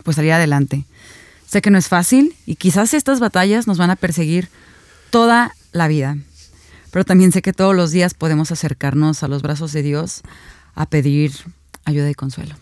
pues 0.03 0.15
salir 0.15 0.31
adelante. 0.31 0.85
Sé 1.47 1.61
que 1.61 1.71
no 1.71 1.77
es 1.77 1.87
fácil 1.87 2.35
y 2.45 2.55
quizás 2.55 2.93
estas 2.93 3.19
batallas 3.19 3.67
nos 3.67 3.77
van 3.77 3.89
a 3.89 3.95
perseguir 3.95 4.49
toda 5.09 5.55
la 5.71 5.87
vida, 5.87 6.17
pero 6.91 7.05
también 7.05 7.31
sé 7.31 7.41
que 7.41 7.53
todos 7.53 7.75
los 7.75 7.91
días 7.91 8.13
podemos 8.13 8.51
acercarnos 8.51 9.23
a 9.23 9.27
los 9.27 9.41
brazos 9.41 9.73
de 9.73 9.81
Dios 9.81 10.21
a 10.75 10.85
pedir 10.85 11.31
ayuda 11.85 12.09
y 12.09 12.13
consuelo. 12.13 12.55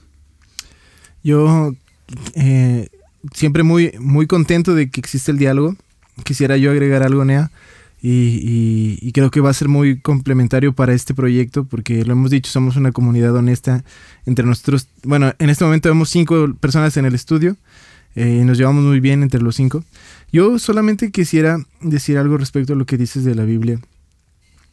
Yo 1.24 1.74
eh, 2.36 2.88
siempre 3.34 3.63
muy, 3.63 3.93
muy 4.00 4.27
contento 4.27 4.74
de 4.75 4.89
que 4.89 5.00
existe 5.00 5.31
el 5.31 5.38
diálogo. 5.38 5.75
Quisiera 6.24 6.57
yo 6.57 6.72
agregar 6.72 7.03
algo, 7.03 7.25
Nea. 7.25 7.51
Y, 8.09 9.11
creo 9.11 9.31
que 9.31 9.41
va 9.41 9.49
a 9.49 9.53
ser 9.53 9.67
muy 9.67 9.99
complementario 9.99 10.71
para 10.71 10.93
este 10.93 11.13
proyecto 11.13 11.65
porque 11.65 12.05
lo 12.05 12.13
hemos 12.13 12.31
dicho, 12.31 12.49
somos 12.49 12.77
una 12.77 12.93
comunidad 12.93 13.35
honesta 13.35 13.83
entre 14.25 14.45
nosotros. 14.45 14.87
Bueno, 15.03 15.33
en 15.39 15.49
este 15.49 15.65
momento 15.65 15.89
vemos 15.89 16.09
cinco 16.09 16.53
personas 16.59 16.95
en 16.95 17.05
el 17.05 17.15
estudio 17.15 17.57
eh, 18.15 18.39
y 18.41 18.45
nos 18.45 18.57
llevamos 18.57 18.85
muy 18.85 19.01
bien 19.01 19.23
entre 19.23 19.41
los 19.41 19.57
cinco. 19.57 19.83
Yo 20.31 20.57
solamente 20.57 21.11
quisiera 21.11 21.59
decir 21.81 22.17
algo 22.17 22.37
respecto 22.37 22.73
a 22.73 22.75
lo 22.77 22.85
que 22.85 22.97
dices 22.97 23.25
de 23.25 23.35
la 23.35 23.43
Biblia 23.43 23.81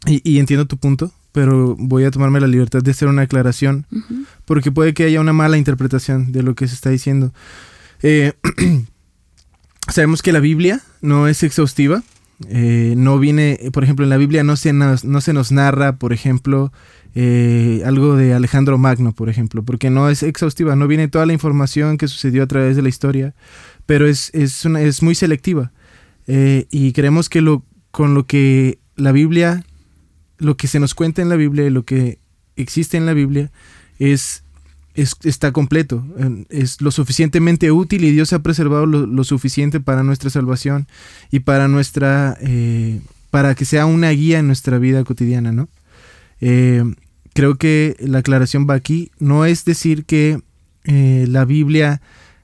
y, 0.06 0.38
entiendo 0.38 0.66
tu 0.66 0.76
punto, 0.76 1.12
pero 1.32 1.74
voy 1.76 2.04
a 2.04 2.12
tomarme 2.12 2.38
la 2.38 2.46
libertad 2.46 2.82
de 2.82 2.92
hacer 2.92 3.08
una 3.08 3.22
aclaración 3.22 3.86
porque 4.44 4.70
puede 4.70 4.94
que 4.94 5.04
haya 5.04 5.20
una 5.20 5.32
mala 5.32 5.56
interpretación 5.56 6.30
de 6.30 6.44
lo 6.44 6.54
que 6.54 6.68
se 6.68 6.74
está 6.74 6.90
diciendo. 6.90 7.32
Eh, 8.02 8.34
sabemos 9.88 10.22
que 10.22 10.32
la 10.32 10.40
Biblia 10.40 10.82
no 11.00 11.26
es 11.26 11.42
exhaustiva 11.42 12.04
eh, 12.48 12.94
no 12.96 13.18
viene, 13.18 13.58
por 13.72 13.84
ejemplo, 13.84 14.04
en 14.04 14.10
la 14.10 14.16
Biblia 14.16 14.42
no 14.42 14.56
se 14.56 14.72
nos, 14.72 15.04
no 15.04 15.20
se 15.20 15.32
nos 15.32 15.52
narra, 15.52 15.96
por 15.96 16.12
ejemplo, 16.12 16.72
eh, 17.14 17.82
algo 17.86 18.16
de 18.16 18.34
Alejandro 18.34 18.76
Magno, 18.76 19.12
por 19.12 19.28
ejemplo, 19.28 19.62
porque 19.62 19.90
no 19.90 20.08
es 20.08 20.22
exhaustiva, 20.22 20.74
no 20.74 20.88
viene 20.88 21.08
toda 21.08 21.26
la 21.26 21.32
información 21.32 21.96
que 21.96 22.08
sucedió 22.08 22.42
a 22.42 22.46
través 22.46 22.76
de 22.76 22.82
la 22.82 22.88
historia, 22.88 23.34
pero 23.86 24.06
es, 24.06 24.30
es, 24.34 24.64
es 24.64 25.02
muy 25.02 25.14
selectiva. 25.14 25.72
Eh, 26.26 26.66
y 26.70 26.92
creemos 26.92 27.28
que 27.28 27.40
lo, 27.40 27.64
con 27.90 28.14
lo 28.14 28.26
que 28.26 28.78
la 28.96 29.12
Biblia, 29.12 29.64
lo 30.38 30.56
que 30.56 30.66
se 30.66 30.80
nos 30.80 30.94
cuenta 30.94 31.22
en 31.22 31.28
la 31.28 31.36
Biblia, 31.36 31.68
lo 31.70 31.84
que 31.84 32.18
existe 32.56 32.96
en 32.96 33.06
la 33.06 33.14
Biblia, 33.14 33.52
es 33.98 34.43
está 34.94 35.50
completo, 35.52 36.04
es 36.50 36.80
lo 36.80 36.92
suficientemente 36.92 37.72
útil 37.72 38.04
y 38.04 38.12
Dios 38.12 38.32
ha 38.32 38.42
preservado 38.42 38.86
lo, 38.86 39.24
suficiente 39.24 39.80
para 39.80 40.04
nuestra 40.04 40.30
salvación 40.30 40.86
y 41.32 41.40
para 41.40 41.66
nuestra, 41.66 42.36
eh, 42.40 43.00
para 43.30 43.56
que 43.56 43.64
sea 43.64 43.86
una 43.86 44.10
guía 44.10 44.38
en 44.38 44.46
nuestra 44.46 44.78
vida 44.78 45.02
cotidiana, 45.02 45.50
¿no? 45.50 45.68
Eh, 46.40 46.84
creo 47.32 47.56
que 47.56 47.96
la 47.98 48.18
aclaración 48.18 48.66
va 48.70 48.74
aquí, 48.74 49.10
no 49.18 49.44
es 49.44 49.64
decir 49.64 50.04
que 50.04 50.40
eh, 50.84 51.26
la 51.28 51.44
Biblia, 51.44 52.00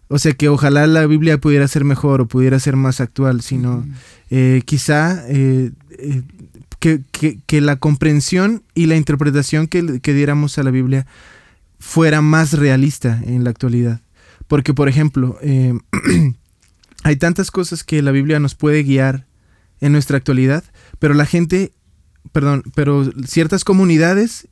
o 0.08 0.18
sea, 0.18 0.32
que 0.32 0.48
ojalá 0.48 0.88
la 0.88 1.06
Biblia 1.06 1.38
pudiera 1.38 1.68
ser 1.68 1.84
mejor 1.84 2.20
o 2.20 2.26
pudiera 2.26 2.58
ser 2.58 2.74
más 2.74 3.00
actual, 3.00 3.42
sino 3.42 3.86
quizá 4.64 5.24
que, 6.80 7.60
la 7.60 7.76
comprensión 7.76 8.64
y 8.74 8.86
la 8.86 8.96
interpretación 8.96 9.68
que, 9.68 10.00
que 10.00 10.14
diéramos 10.14 10.58
a 10.58 10.64
la 10.64 10.72
Biblia 10.72 11.06
fuera 11.80 12.20
más 12.20 12.52
realista 12.52 13.20
en 13.24 13.42
la 13.42 13.50
actualidad. 13.50 14.02
Porque, 14.46 14.74
por 14.74 14.88
ejemplo, 14.88 15.38
eh, 15.42 15.76
hay 17.02 17.16
tantas 17.16 17.50
cosas 17.50 17.82
que 17.82 18.02
la 18.02 18.12
Biblia 18.12 18.38
nos 18.38 18.54
puede 18.54 18.84
guiar 18.84 19.26
en 19.80 19.92
nuestra 19.92 20.18
actualidad, 20.18 20.62
pero 20.98 21.14
la 21.14 21.26
gente, 21.26 21.72
perdón, 22.32 22.62
pero 22.74 23.10
ciertas 23.26 23.64
comunidades 23.64 24.46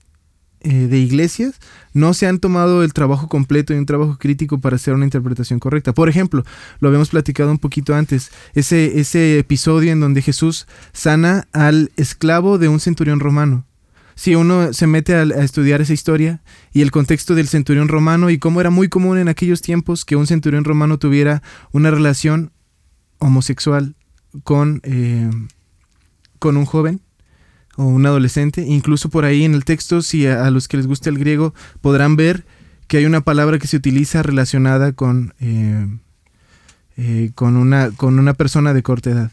eh, 0.61 0.89
de 0.89 0.99
iglesias 0.99 1.61
no 1.93 2.15
se 2.15 2.27
han 2.27 2.41
tomado 2.41 2.83
el 2.83 2.93
trabajo 2.93 3.29
completo 3.29 3.73
y 3.73 3.77
un 3.77 3.87
trabajo 3.87 4.19
crítico 4.19 4.59
para 4.59 4.75
hacer 4.77 4.95
una 4.95 5.05
interpretación 5.05 5.61
correcta. 5.61 5.93
Por 5.93 6.09
ejemplo, 6.09 6.43
lo 6.81 6.89
habíamos 6.89 7.11
platicado 7.11 7.51
un 7.51 7.59
poquito 7.59 7.95
antes, 7.95 8.33
ese, 8.55 8.99
ese 8.99 9.39
episodio 9.39 9.93
en 9.93 10.01
donde 10.01 10.23
Jesús 10.23 10.67
sana 10.93 11.47
al 11.53 11.93
esclavo 11.97 12.59
de 12.59 12.69
un 12.69 12.81
centurión 12.81 13.21
romano. 13.21 13.68
Si 14.19 14.35
uno 14.35 14.73
se 14.73 14.89
mete 14.89 15.15
a, 15.15 15.23
estudiar 15.23 15.81
esa 15.81 15.93
historia 15.93 16.43
y 16.73 16.83
el 16.83 16.91
contexto 16.91 17.37
del 17.37 17.47
centurión 17.47 17.87
romano 17.87 18.31
y 18.31 18.39
cómo 18.39 18.61
era 18.61 18.69
muy 18.69 18.89
común 18.89 19.17
en 19.17 19.29
aquellos 19.29 19.63
tiempos 19.63 20.05
que 20.05 20.17
un 20.17 20.27
centurión 20.27 20.65
romano 20.65 20.99
tuviera 20.99 21.41
una 21.71 21.93
relación 21.93 22.51
homosexual 23.19 23.95
con, 24.43 24.81
eh, 24.83 25.31
con 26.41 26.57
un 26.57 26.65
joven, 26.65 27.01
o 27.77 27.85
un 27.85 28.07
adolescente. 28.07 28.63
Incluso 28.63 29.09
por 29.09 29.25
ahí 29.25 29.45
en 29.45 29.55
el 29.55 29.65
texto, 29.65 30.03
si 30.03 30.27
a, 30.27 30.45
a, 30.45 30.51
los 30.51 30.67
que 30.67 30.79
les 30.79 30.89
gusta 30.89 31.11
el 31.11 31.19
griego, 31.21 31.55
podrán 31.81 32.17
ver 32.17 32.45
que 32.89 32.97
hay 32.97 33.07
una 33.07 33.21
palabra 33.21 33.61
que 33.61 33.69
se 33.69 33.77
utiliza 33.77 34.25
relacionada 34.25 34.95
con, 34.95 35.33
eh, 35.39 35.87
eh, 36.97 37.31
con, 37.37 37.57
una, 37.57 37.93
con 37.93 38.19
una 38.19 38.35
persona 38.35 38.75
de 38.75 38.83
corta 38.83 39.11
edad. 39.11 39.31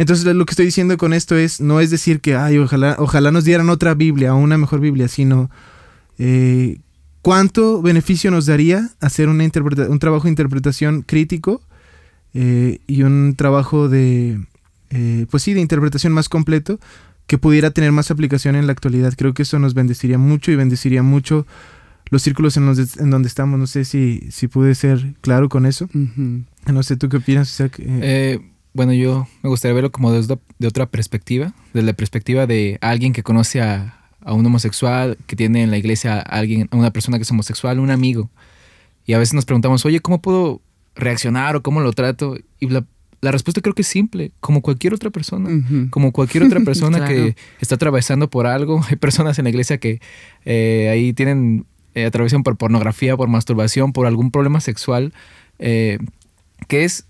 Entonces 0.00 0.24
lo 0.34 0.46
que 0.46 0.52
estoy 0.52 0.64
diciendo 0.64 0.96
con 0.96 1.12
esto 1.12 1.36
es, 1.36 1.60
no 1.60 1.78
es 1.78 1.90
decir 1.90 2.22
que, 2.22 2.34
ay, 2.34 2.56
ojalá, 2.56 2.96
ojalá 2.98 3.32
nos 3.32 3.44
dieran 3.44 3.68
otra 3.68 3.92
Biblia 3.92 4.34
o 4.34 4.38
una 4.38 4.56
mejor 4.56 4.80
Biblia, 4.80 5.08
sino 5.08 5.50
eh, 6.16 6.78
cuánto 7.20 7.82
beneficio 7.82 8.30
nos 8.30 8.46
daría 8.46 8.88
hacer 9.00 9.28
una 9.28 9.44
un 9.44 9.98
trabajo 9.98 10.24
de 10.24 10.30
interpretación 10.30 11.02
crítico 11.02 11.60
y 12.32 13.02
un 13.02 13.34
trabajo 13.36 13.90
de, 13.90 14.40
pues 15.30 15.42
sí, 15.42 15.52
de 15.52 15.60
interpretación 15.60 16.14
más 16.14 16.30
completo 16.30 16.80
que 17.26 17.36
pudiera 17.36 17.70
tener 17.70 17.92
más 17.92 18.10
aplicación 18.10 18.56
en 18.56 18.66
la 18.66 18.72
actualidad. 18.72 19.12
Creo 19.18 19.34
que 19.34 19.42
eso 19.42 19.58
nos 19.58 19.74
bendeciría 19.74 20.16
mucho 20.16 20.50
y 20.50 20.56
bendeciría 20.56 21.02
mucho 21.02 21.46
los 22.08 22.22
círculos 22.22 22.56
en, 22.56 22.64
los 22.64 22.96
en 22.96 23.10
donde 23.10 23.28
estamos. 23.28 23.60
No 23.60 23.66
sé 23.66 23.84
si, 23.84 24.28
si 24.30 24.48
pude 24.48 24.74
ser 24.74 25.14
claro 25.20 25.50
con 25.50 25.66
eso. 25.66 25.90
Uh 25.92 25.98
-huh. 25.98 26.44
No 26.72 26.82
sé, 26.82 26.96
¿tú 26.96 27.10
qué 27.10 27.18
opinas? 27.18 27.50
Isaac? 27.52 27.78
Eh, 27.80 27.84
eh, 28.02 28.40
bueno, 28.72 28.92
yo 28.92 29.26
me 29.42 29.48
gustaría 29.48 29.74
verlo 29.74 29.90
como 29.90 30.12
desde 30.12 30.38
de 30.58 30.68
otra 30.68 30.86
perspectiva, 30.86 31.52
desde 31.72 31.86
la 31.86 31.92
perspectiva 31.92 32.46
de 32.46 32.78
alguien 32.80 33.12
que 33.12 33.22
conoce 33.22 33.60
a, 33.60 33.98
a, 34.20 34.32
un 34.32 34.46
homosexual, 34.46 35.16
que 35.26 35.36
tiene 35.36 35.62
en 35.62 35.70
la 35.70 35.78
iglesia 35.78 36.18
a 36.18 36.20
alguien, 36.20 36.68
a 36.70 36.76
una 36.76 36.92
persona 36.92 37.18
que 37.18 37.22
es 37.22 37.30
homosexual, 37.30 37.80
un 37.80 37.90
amigo. 37.90 38.30
Y 39.06 39.14
a 39.14 39.18
veces 39.18 39.34
nos 39.34 39.44
preguntamos, 39.44 39.84
oye, 39.86 40.00
¿cómo 40.00 40.20
puedo 40.20 40.60
reaccionar 40.94 41.56
o 41.56 41.62
cómo 41.62 41.80
lo 41.80 41.92
trato? 41.92 42.36
Y 42.60 42.68
la, 42.68 42.84
la 43.20 43.32
respuesta 43.32 43.60
creo 43.60 43.74
que 43.74 43.82
es 43.82 43.88
simple, 43.88 44.32
como 44.40 44.62
cualquier 44.62 44.94
otra 44.94 45.10
persona, 45.10 45.48
uh 45.48 45.52
-huh. 45.52 45.90
como 45.90 46.12
cualquier 46.12 46.44
otra 46.44 46.60
persona 46.64 46.98
claro. 46.98 47.12
que 47.12 47.36
está 47.60 47.74
atravesando 47.74 48.30
por 48.30 48.46
algo. 48.46 48.82
Hay 48.88 48.96
personas 48.96 49.38
en 49.38 49.44
la 49.44 49.50
iglesia 49.50 49.78
que 49.78 50.00
eh, 50.44 50.88
ahí 50.90 51.12
tienen, 51.12 51.66
eh, 51.94 52.04
atravesan 52.04 52.42
por 52.42 52.56
pornografía, 52.56 53.16
por 53.16 53.28
masturbación, 53.28 53.92
por 53.92 54.06
algún 54.06 54.30
problema 54.30 54.60
sexual, 54.60 55.12
eh, 55.58 55.98
que 56.68 56.84
es 56.84 57.06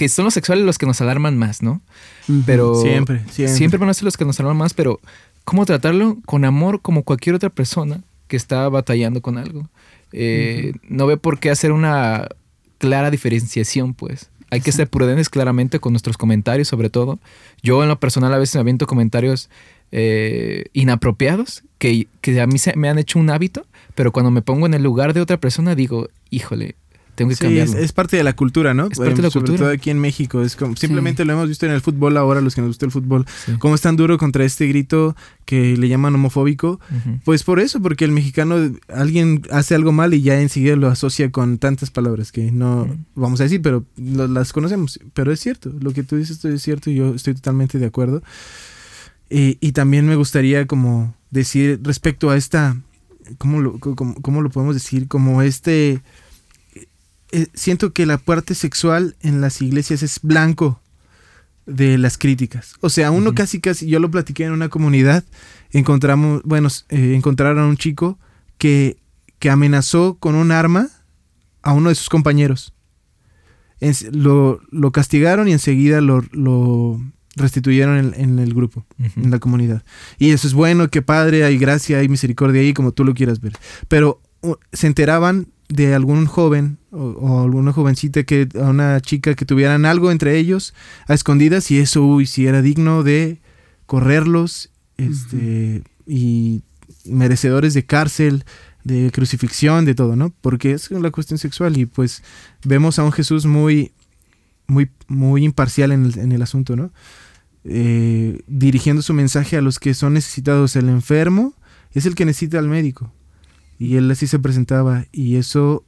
que 0.00 0.08
son 0.08 0.24
los 0.24 0.32
sexuales 0.32 0.64
los 0.64 0.78
que 0.78 0.86
nos 0.86 1.02
alarman 1.02 1.36
más, 1.36 1.60
¿no? 1.60 1.82
Uh 2.26 2.32
-huh. 2.32 2.42
Pero 2.46 2.74
siempre, 2.80 3.20
siempre, 3.30 3.54
siempre 3.54 3.78
van 3.78 3.90
a 3.90 3.92
ser 3.92 4.04
los 4.04 4.16
que 4.16 4.24
nos 4.24 4.40
alarman 4.40 4.56
más, 4.56 4.72
pero 4.72 4.98
¿cómo 5.44 5.66
tratarlo? 5.66 6.16
Con 6.24 6.46
amor, 6.46 6.80
como 6.80 7.02
cualquier 7.02 7.34
otra 7.34 7.50
persona 7.50 8.02
que 8.26 8.38
está 8.38 8.66
batallando 8.70 9.20
con 9.20 9.36
algo. 9.36 9.68
Eh, 10.14 10.72
uh 10.72 10.76
-huh. 10.78 10.80
No 10.88 11.06
ve 11.06 11.18
por 11.18 11.38
qué 11.38 11.50
hacer 11.50 11.70
una 11.70 12.28
clara 12.78 13.10
diferenciación, 13.10 13.92
pues. 13.92 14.30
Hay 14.50 14.62
que 14.62 14.72
ser 14.72 14.88
prudentes 14.88 15.28
claramente 15.28 15.80
con 15.80 15.92
nuestros 15.92 16.16
comentarios, 16.16 16.66
sobre 16.66 16.88
todo. 16.88 17.18
Yo 17.62 17.82
en 17.82 17.90
lo 17.90 18.00
personal 18.00 18.32
a 18.32 18.38
veces 18.38 18.54
me 18.54 18.62
aviento 18.62 18.86
comentarios 18.86 19.50
eh, 19.92 20.64
inapropiados 20.72 21.62
que, 21.76 22.06
que, 22.22 22.40
a 22.40 22.46
mí 22.46 22.58
se, 22.58 22.74
me 22.74 22.88
han 22.88 22.98
hecho 22.98 23.18
un 23.18 23.28
hábito, 23.28 23.66
pero 23.94 24.12
cuando 24.12 24.30
me 24.30 24.40
pongo 24.40 24.64
en 24.64 24.72
el 24.72 24.82
lugar 24.82 25.12
de 25.12 25.20
otra 25.20 25.36
persona 25.36 25.74
digo, 25.74 26.08
híjole, 26.30 26.74
tengo 27.20 27.28
que 27.28 27.36
sí, 27.36 27.44
cambiarlo. 27.44 27.74
Es, 27.74 27.84
es, 27.84 27.92
parte 27.92 28.16
de 28.16 28.24
la 28.24 28.34
cultura, 28.34 28.72
¿no? 28.72 28.88
Es 28.90 28.96
parte 28.96 29.16
de 29.16 29.22
la 29.22 29.30
Sobre 29.30 29.48
cultura. 29.48 29.58
todo 29.58 29.74
aquí 29.74 29.90
en 29.90 29.98
México. 29.98 30.40
Es 30.40 30.56
como, 30.56 30.74
simplemente 30.74 31.22
sí. 31.22 31.26
lo 31.26 31.34
hemos 31.34 31.48
visto 31.48 31.66
en 31.66 31.72
el 31.72 31.82
fútbol 31.82 32.16
ahora, 32.16 32.40
los 32.40 32.54
que 32.54 32.62
nos 32.62 32.68
gusta 32.68 32.86
el 32.86 32.92
fútbol. 32.92 33.26
Sí. 33.44 33.52
Cómo 33.58 33.74
es 33.74 33.82
tan 33.82 33.96
duro 33.96 34.16
contra 34.16 34.42
este 34.42 34.66
grito 34.66 35.14
que 35.44 35.76
le 35.76 35.88
llaman 35.88 36.14
homofóbico. 36.14 36.80
Uh 36.90 36.94
-huh. 36.94 37.20
Pues 37.26 37.42
por 37.42 37.60
eso, 37.60 37.82
porque 37.82 38.06
el 38.06 38.12
mexicano, 38.12 38.56
alguien 38.88 39.42
hace 39.50 39.74
algo 39.74 39.92
mal 39.92 40.14
y 40.14 40.22
ya 40.22 40.40
enseguida 40.40 40.76
lo 40.76 40.88
asocia 40.88 41.30
con 41.30 41.58
tantas 41.58 41.90
palabras 41.90 42.32
que 42.32 42.50
no 42.52 42.84
uh 42.84 42.86
-huh. 42.86 42.98
vamos 43.16 43.40
a 43.40 43.42
decir, 43.42 43.60
pero 43.60 43.84
lo, 43.98 44.26
las 44.26 44.54
conocemos. 44.54 44.98
Pero 45.12 45.30
es 45.30 45.40
cierto, 45.40 45.70
lo 45.78 45.92
que 45.92 46.02
tú 46.02 46.16
dices 46.16 46.42
es 46.42 46.62
cierto 46.62 46.88
y 46.88 46.94
yo 46.94 47.14
estoy 47.14 47.34
totalmente 47.34 47.78
de 47.78 47.84
acuerdo. 47.84 48.22
Y, 49.28 49.58
y 49.60 49.72
también 49.72 50.06
me 50.06 50.16
gustaría 50.16 50.66
como 50.66 51.14
decir 51.30 51.80
respecto 51.82 52.30
a 52.30 52.38
esta, 52.38 52.78
¿cómo 53.36 53.60
lo, 53.60 53.78
cómo, 53.78 54.14
cómo 54.22 54.40
lo 54.40 54.48
podemos 54.48 54.74
decir? 54.74 55.06
Como 55.06 55.42
este 55.42 56.00
eh, 57.32 57.46
siento 57.54 57.92
que 57.92 58.06
la 58.06 58.18
parte 58.18 58.54
sexual 58.54 59.16
en 59.20 59.40
las 59.40 59.62
iglesias 59.62 60.02
es 60.02 60.20
blanco 60.22 60.80
de 61.66 61.98
las 61.98 62.18
críticas. 62.18 62.74
O 62.80 62.90
sea, 62.90 63.10
uno 63.10 63.30
uh 63.30 63.32
-huh. 63.32 63.36
casi, 63.36 63.60
casi, 63.60 63.86
yo 63.86 64.00
lo 64.00 64.10
platiqué 64.10 64.44
en 64.44 64.52
una 64.52 64.68
comunidad, 64.68 65.24
encontramos, 65.70 66.42
bueno, 66.44 66.68
eh, 66.88 67.14
encontraron 67.14 67.62
a 67.62 67.66
un 67.66 67.76
chico 67.76 68.18
que, 68.58 68.98
que 69.38 69.50
amenazó 69.50 70.16
con 70.18 70.34
un 70.34 70.50
arma 70.50 70.88
a 71.62 71.72
uno 71.72 71.88
de 71.88 71.94
sus 71.94 72.08
compañeros. 72.08 72.74
En, 73.80 73.94
lo, 74.12 74.60
lo, 74.70 74.90
castigaron 74.90 75.48
y 75.48 75.52
enseguida 75.52 76.00
lo, 76.00 76.22
lo 76.32 77.00
restituyeron 77.36 77.96
en, 77.96 78.14
en, 78.16 78.38
el 78.38 78.52
grupo, 78.52 78.84
uh 78.98 79.04
-huh. 79.04 79.24
en 79.24 79.30
la 79.30 79.38
comunidad. 79.38 79.84
Y 80.18 80.30
eso 80.30 80.46
es 80.46 80.52
bueno, 80.54 80.88
que 80.90 81.02
padre, 81.02 81.44
hay 81.44 81.56
gracia, 81.56 81.98
hay 81.98 82.08
misericordia 82.08 82.60
ahí, 82.60 82.74
como 82.74 82.92
tú 82.92 83.04
lo 83.04 83.14
quieras 83.14 83.40
ver. 83.40 83.52
Pero 83.88 84.20
uh, 84.42 84.56
se 84.72 84.86
enteraban 84.86 85.46
de 85.70 85.94
algún 85.94 86.26
joven 86.26 86.78
o, 86.90 86.98
o, 86.98 87.44
alguna 87.44 87.72
jovencita 87.72 88.24
que 88.24 88.48
a 88.60 88.68
una 88.68 89.00
chica 89.00 89.34
que 89.34 89.46
tuvieran 89.46 89.86
algo 89.86 90.10
entre 90.10 90.36
ellos 90.36 90.74
a 91.06 91.14
escondidas 91.14 91.70
y 91.70 91.78
eso 91.78 92.04
uy 92.04 92.26
si 92.26 92.46
era 92.46 92.60
digno 92.60 93.02
de 93.04 93.38
correrlos 93.86 94.70
este 94.96 95.36
uh 95.36 95.40
-huh. 95.40 95.84
y 96.06 96.62
merecedores 97.04 97.72
de 97.72 97.86
cárcel 97.86 98.44
de 98.82 99.10
crucifixión 99.12 99.84
de 99.84 99.94
todo 99.94 100.16
no 100.16 100.32
porque 100.40 100.72
es 100.72 100.90
la 100.90 101.12
cuestión 101.12 101.38
sexual 101.38 101.76
y 101.78 101.86
pues 101.86 102.22
vemos 102.64 102.98
a 102.98 103.04
un 103.04 103.12
Jesús 103.12 103.46
muy 103.46 103.92
muy 104.66 104.90
muy 105.06 105.44
imparcial 105.44 105.92
en 105.92 106.06
el, 106.06 106.18
en 106.18 106.32
el 106.32 106.42
asunto 106.42 106.74
no 106.74 106.90
eh, 107.62 108.40
dirigiendo 108.48 109.02
su 109.02 109.14
mensaje 109.14 109.56
a 109.56 109.60
los 109.60 109.78
que 109.78 109.94
son 109.94 110.14
necesitados 110.14 110.74
el 110.74 110.88
enfermo 110.88 111.54
es 111.92 112.06
el 112.06 112.16
que 112.16 112.24
necesita 112.24 112.58
al 112.58 112.68
médico 112.68 113.12
y 113.80 113.96
él 113.96 114.10
así 114.10 114.26
se 114.26 114.38
presentaba 114.38 115.06
y 115.10 115.36
eso 115.36 115.84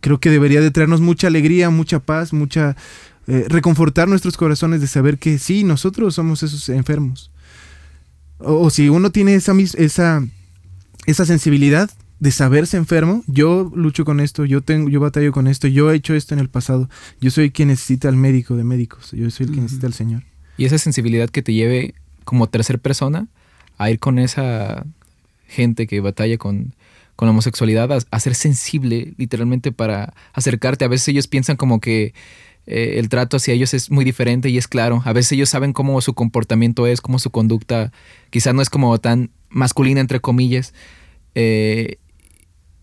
creo 0.00 0.20
que 0.20 0.30
debería 0.30 0.60
de 0.60 0.70
traernos 0.70 1.00
mucha 1.00 1.26
alegría, 1.26 1.68
mucha 1.68 1.98
paz, 1.98 2.32
mucha 2.32 2.76
eh, 3.26 3.46
reconfortar 3.48 4.08
nuestros 4.08 4.36
corazones 4.36 4.80
de 4.80 4.86
saber 4.86 5.18
que 5.18 5.36
sí, 5.38 5.64
nosotros 5.64 6.14
somos 6.14 6.44
esos 6.44 6.68
enfermos. 6.68 7.32
O, 8.38 8.54
o 8.60 8.70
si 8.70 8.88
uno 8.88 9.10
tiene 9.10 9.34
esa, 9.34 9.52
esa, 9.76 10.24
esa 11.06 11.26
sensibilidad 11.26 11.90
de 12.20 12.30
saberse 12.30 12.76
enfermo, 12.76 13.24
yo 13.26 13.72
lucho 13.74 14.04
con 14.04 14.20
esto, 14.20 14.44
yo 14.44 14.62
tengo, 14.62 14.88
yo 14.88 15.00
batallo 15.00 15.32
con 15.32 15.48
esto, 15.48 15.66
yo 15.66 15.90
he 15.90 15.96
hecho 15.96 16.14
esto 16.14 16.34
en 16.34 16.40
el 16.40 16.48
pasado, 16.48 16.88
yo 17.20 17.32
soy 17.32 17.50
quien 17.50 17.68
necesita 17.68 18.08
al 18.08 18.16
médico 18.16 18.54
de 18.54 18.62
médicos, 18.62 19.10
yo 19.10 19.28
soy 19.30 19.46
el 19.46 19.50
uh 19.50 19.54
-huh. 19.54 19.62
necesita 19.62 19.88
al 19.88 19.94
Señor. 19.94 20.22
Y 20.56 20.64
esa 20.64 20.78
sensibilidad 20.78 21.28
que 21.28 21.42
te 21.42 21.54
lleve 21.54 21.94
como 22.24 22.48
tercer 22.48 22.78
persona 22.78 23.26
a 23.78 23.90
ir 23.90 23.98
con 23.98 24.20
esa 24.20 24.86
gente 25.48 25.88
que 25.88 26.00
batalla 26.00 26.38
con, 26.38 26.74
con 27.20 27.26
la 27.26 27.32
homosexualidad 27.32 27.92
a, 27.92 27.98
a, 28.10 28.18
ser 28.18 28.34
sensible 28.34 29.12
literalmente 29.18 29.72
para 29.72 30.14
acercarte. 30.32 30.86
A 30.86 30.88
veces 30.88 31.08
ellos 31.08 31.26
piensan 31.26 31.58
como 31.58 31.78
que 31.78 32.14
eh, 32.66 32.94
el 32.96 33.10
trato 33.10 33.36
hacia 33.36 33.52
ellos 33.52 33.74
es 33.74 33.90
muy 33.90 34.06
diferente 34.06 34.48
y 34.48 34.56
es 34.56 34.66
claro. 34.66 35.02
A 35.04 35.12
veces 35.12 35.32
ellos 35.32 35.50
saben 35.50 35.74
cómo 35.74 36.00
su 36.00 36.14
comportamiento 36.14 36.86
es, 36.86 37.02
cómo 37.02 37.18
su 37.18 37.28
conducta 37.28 37.92
quizás 38.30 38.54
no 38.54 38.62
es 38.62 38.70
como 38.70 38.98
tan 39.00 39.32
masculina, 39.50 40.00
entre 40.00 40.20
comillas. 40.20 40.72
Eh, 41.34 41.98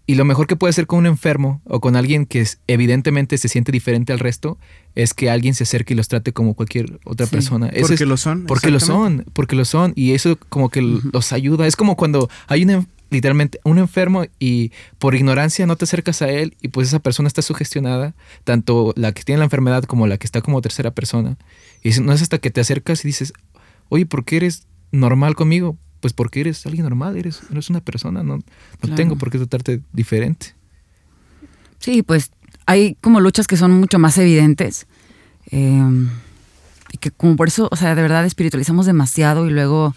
y 0.06 0.14
lo 0.14 0.24
mejor 0.24 0.46
que 0.46 0.56
puede 0.56 0.70
hacer 0.70 0.86
con 0.86 1.00
un 1.00 1.08
enfermo 1.08 1.60
o 1.66 1.80
con 1.80 1.96
alguien 1.96 2.28
que 2.28 2.46
evidentemente 2.68 3.40
se 3.40 3.48
siente 3.48 3.72
diferente 3.72 4.14
al 4.14 4.20
resto 4.20 4.60
es 4.94 5.16
que 5.16 5.32
alguien 5.32 5.56
se 5.56 5.64
acerque 5.64 5.96
y 5.96 5.98
los 5.98 6.10
trate 6.10 6.32
como 6.32 6.54
cualquier 6.54 7.00
otra 7.06 7.26
sí, 7.26 7.32
persona. 7.32 7.70
Eso 7.70 7.88
porque 7.88 8.04
es, 8.04 8.08
lo 8.08 8.18
son. 8.18 8.46
Porque 8.46 8.70
lo 8.70 8.80
son, 8.80 9.26
porque 9.34 9.56
lo 9.56 9.66
son. 9.66 9.94
Y 9.96 10.12
eso 10.12 10.38
como 10.50 10.70
que 10.70 10.82
uh 10.82 11.00
-huh. 11.02 11.10
los 11.12 11.34
ayuda. 11.34 11.66
Es 11.66 11.76
como 11.76 11.96
cuando 11.98 12.30
hay 12.46 12.62
una, 12.62 12.86
literalmente 13.10 13.60
un 13.64 13.78
enfermo 13.78 14.26
y 14.40 14.72
por 15.00 15.16
ignorancia 15.16 15.66
no 15.66 15.76
te 15.76 15.86
acercas 15.86 16.22
a 16.22 16.30
él 16.30 16.56
y 16.62 16.70
pues 16.70 16.88
esa 16.88 17.00
persona 17.00 17.28
está 17.28 17.42
sugestionada, 17.42 18.16
tanto 18.44 18.94
la 18.96 19.12
que 19.12 19.24
tiene 19.24 19.40
la 19.40 19.46
enfermedad 19.46 19.84
como 19.84 20.08
la 20.08 20.18
que 20.18 20.28
está 20.28 20.42
como 20.42 20.62
tercera 20.62 20.92
persona. 20.92 21.38
Y 21.84 21.92
no 22.02 22.14
es 22.14 22.22
hasta 22.22 22.38
que 22.38 22.52
te 22.52 22.62
acercas 22.62 23.04
y 23.04 23.08
dices, 23.08 23.34
oye, 23.90 24.06
¿por 24.06 24.26
qué 24.26 24.38
eres 24.38 24.68
normal 24.92 25.36
conmigo? 25.36 25.78
Pues 26.00 26.14
porque 26.14 26.42
eres 26.42 26.66
alguien 26.66 26.84
normal, 26.84 27.18
eres, 27.18 27.42
eres 27.52 27.70
una 27.70 27.82
persona, 27.82 28.24
no, 28.24 28.38
no 28.38 28.44
claro. 28.80 28.96
tengo 28.96 29.18
por 29.18 29.32
qué 29.32 29.38
tratarte 29.38 29.82
diferente. 29.94 30.56
Sí, 31.80 32.04
pues 32.04 32.32
hay 32.66 32.96
como 33.02 33.20
luchas 33.20 33.48
que 33.48 33.58
son 33.58 33.72
mucho 33.72 34.00
más 34.00 34.18
evidentes. 34.18 34.88
eh, 35.52 36.08
y 36.92 36.98
que 36.98 37.12
como 37.12 37.36
por 37.36 37.48
eso, 37.48 37.68
o 37.72 37.76
sea, 37.76 37.96
de 37.96 38.02
verdad 38.02 38.26
espiritualizamos 38.26 38.86
demasiado 38.86 39.48
y 39.48 39.52
luego, 39.52 39.96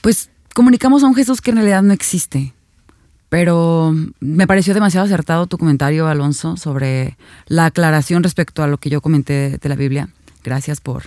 pues 0.00 0.30
comunicamos 0.54 1.02
a 1.02 1.06
un 1.06 1.14
Jesús 1.14 1.40
que 1.40 1.50
en 1.50 1.56
realidad 1.56 1.82
no 1.82 1.92
existe. 1.92 2.54
Pero 3.28 3.94
me 4.18 4.46
pareció 4.46 4.74
demasiado 4.74 5.06
acertado 5.06 5.46
tu 5.46 5.56
comentario, 5.56 6.08
Alonso, 6.08 6.56
sobre 6.56 7.16
la 7.46 7.66
aclaración 7.66 8.24
respecto 8.24 8.62
a 8.62 8.66
lo 8.66 8.78
que 8.78 8.90
yo 8.90 9.00
comenté 9.00 9.58
de 9.58 9.68
la 9.68 9.76
Biblia. 9.76 10.08
Gracias 10.42 10.80
por 10.80 11.04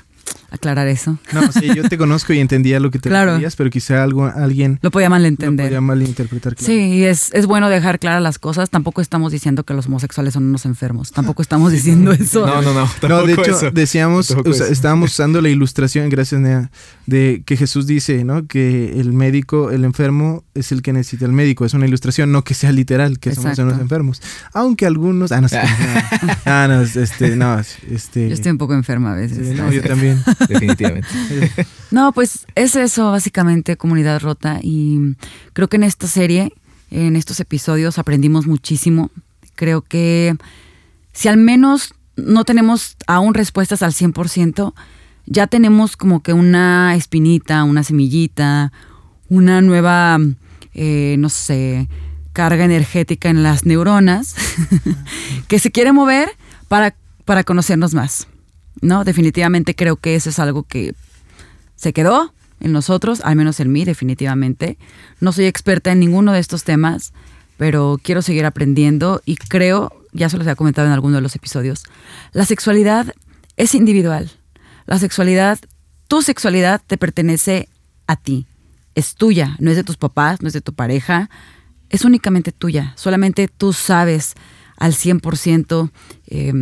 aclarar 0.54 0.88
eso. 0.88 1.18
No, 1.34 1.52
sí, 1.52 1.68
yo 1.76 1.90
te 1.90 1.98
conozco 1.98 2.32
y 2.32 2.40
entendía 2.40 2.80
lo 2.80 2.92
que 2.92 3.00
te 3.00 3.10
Claro. 3.10 3.32
referías, 3.32 3.56
pero 3.56 3.70
quizá 3.70 4.04
algo, 4.04 4.26
alguien 4.26 4.80
Lo 4.82 4.92
podía 4.92 5.08
lo 5.08 5.12
malentender. 5.12 5.66
podía 5.68 5.82
malinterpretar. 5.82 6.56
claro. 6.56 6.66
Sí, 6.74 6.80
y 6.80 7.04
es, 7.04 7.34
es 7.34 7.46
bueno 7.48 7.70
dejar 7.70 8.00
claras 8.00 8.22
las 8.22 8.40
cosas. 8.40 8.70
Tampoco 8.70 9.02
estamos 9.02 9.32
diciendo 9.32 9.64
que 9.66 9.74
los 9.74 9.88
homosexuales 9.88 10.34
son 10.36 10.44
unos 10.46 10.66
enfermos. 10.66 11.12
Tampoco 11.12 11.42
estamos 11.42 11.72
diciendo 11.72 12.12
eso. 12.14 12.46
No, 12.46 12.62
no, 12.62 12.74
no. 12.74 12.90
No, 13.10 13.24
de 13.26 13.34
hecho, 13.34 13.42
eso. 13.58 13.72
decíamos, 13.72 14.30
estábamos 14.70 15.12
usando 15.14 15.42
la 15.42 15.50
ilustración, 15.50 16.10
gracias 16.10 16.40
Nea, 16.40 16.70
de 17.08 17.42
que 17.46 17.58
Jesús 17.58 17.88
dice, 17.88 18.24
¿no? 18.24 18.46
Que 18.48 19.00
el 19.00 19.12
médico, 19.12 19.72
el 19.72 19.84
enfermo 19.86 20.44
es 20.54 20.72
el 20.72 20.82
que 20.84 20.94
necesita 20.94 21.26
el 21.26 21.32
médico. 21.34 21.66
Es 21.66 21.74
una 21.74 21.88
ilustración, 21.88 22.32
no 22.32 22.44
que 22.44 22.54
sea 22.54 22.72
literal, 22.72 23.20
que 23.20 23.34
somos 23.34 23.58
unos 23.58 23.80
enfermos. 23.80 24.22
Aunque 24.54 24.86
algunos, 24.86 25.32
ah, 25.32 25.42
no 25.42 25.48
ah, 26.46 26.68
no, 26.70 26.82
este, 26.82 27.36
no, 27.36 27.60
este, 27.90 28.28
Yo 28.30 28.34
estoy 28.34 28.52
un 28.52 28.58
poco 28.60 28.74
enferma 28.74 29.14
a 29.14 29.16
veces. 29.16 29.48
sí, 29.50 29.54
no, 29.56 29.72
yo 29.72 29.82
también. 29.82 30.22
Definitivamente. 30.48 31.08
No, 31.92 32.12
pues 32.12 32.48
es 32.56 32.76
eso, 32.76 33.12
básicamente, 33.12 33.78
comunidad 33.78 34.20
rota. 34.20 34.60
Y 34.64 35.16
creo 35.54 35.68
que 35.68 35.76
en 35.76 35.84
esta 35.84 36.08
serie, 36.08 36.52
en 36.90 37.16
estos 37.16 37.40
episodios, 37.40 38.00
aprendimos 38.00 38.48
muchísimo. 38.48 39.12
Creo 39.54 39.82
que 39.82 40.36
si 41.12 41.28
al 41.28 41.38
menos 41.38 41.94
no 42.16 42.46
tenemos 42.46 42.98
aún 43.06 43.36
respuestas 43.36 43.84
al 43.84 43.92
100%, 43.92 44.74
ya 45.28 45.46
tenemos 45.46 45.96
como 45.96 46.22
que 46.22 46.34
una 46.34 46.96
espinita, 46.96 47.64
una 47.64 47.84
semillita, 47.84 48.72
una 49.30 49.62
nueva, 49.62 50.18
eh, 50.74 51.16
no 51.20 51.30
sé, 51.30 51.88
carga 52.34 52.66
energética 52.66 53.30
en 53.30 53.44
las 53.44 53.66
neuronas 53.66 54.36
que 55.48 55.60
se 55.60 55.72
quiere 55.72 55.94
mover 55.94 56.30
para, 56.68 56.96
para 57.26 57.44
conocernos 57.44 57.94
más. 57.94 58.28
¿No? 58.82 59.04
Definitivamente 59.04 59.76
creo 59.76 59.96
que 59.96 60.16
eso 60.16 60.30
es 60.30 60.40
algo 60.40 60.64
que 60.64 60.94
se 61.76 61.94
quedó 61.94 62.34
en 62.60 62.72
nosotros, 62.72 63.22
al 63.24 63.36
menos 63.36 63.60
en 63.60 63.72
mí, 63.72 63.86
definitivamente. 63.86 64.78
No 65.20 65.32
soy 65.32 65.46
experta 65.46 65.92
en 65.92 66.00
ninguno 66.00 66.32
de 66.32 66.40
estos 66.40 66.64
temas, 66.64 67.14
pero 67.58 68.00
quiero 68.02 68.22
seguir 68.22 68.46
aprendiendo 68.46 69.22
y 69.26 69.36
creo, 69.36 69.92
ya 70.12 70.30
se 70.30 70.38
los 70.38 70.48
había 70.48 70.56
comentado 70.56 70.88
en 70.88 70.94
alguno 70.94 71.16
de 71.16 71.22
los 71.22 71.36
episodios, 71.36 71.84
la 72.32 72.46
sexualidad 72.46 73.14
es 73.58 73.76
individual. 73.76 74.32
La 74.86 74.98
sexualidad, 74.98 75.60
tu 76.08 76.22
sexualidad 76.22 76.82
te 76.86 76.98
pertenece 76.98 77.70
a 78.08 78.16
ti. 78.16 78.48
Es 78.96 79.16
tuya, 79.16 79.56
no 79.60 79.72
es 79.72 79.78
de 79.78 79.84
tus 79.84 79.98
papás, 79.98 80.42
no 80.42 80.48
es 80.48 80.54
de 80.54 80.62
tu 80.62 80.74
pareja, 80.74 81.30
es 81.90 82.06
únicamente 82.06 82.52
tuya. 82.52 82.94
Solamente 82.96 83.48
tú 83.48 83.74
sabes 83.74 84.34
al 84.78 84.94
100% 84.94 85.92
eh, 86.28 86.54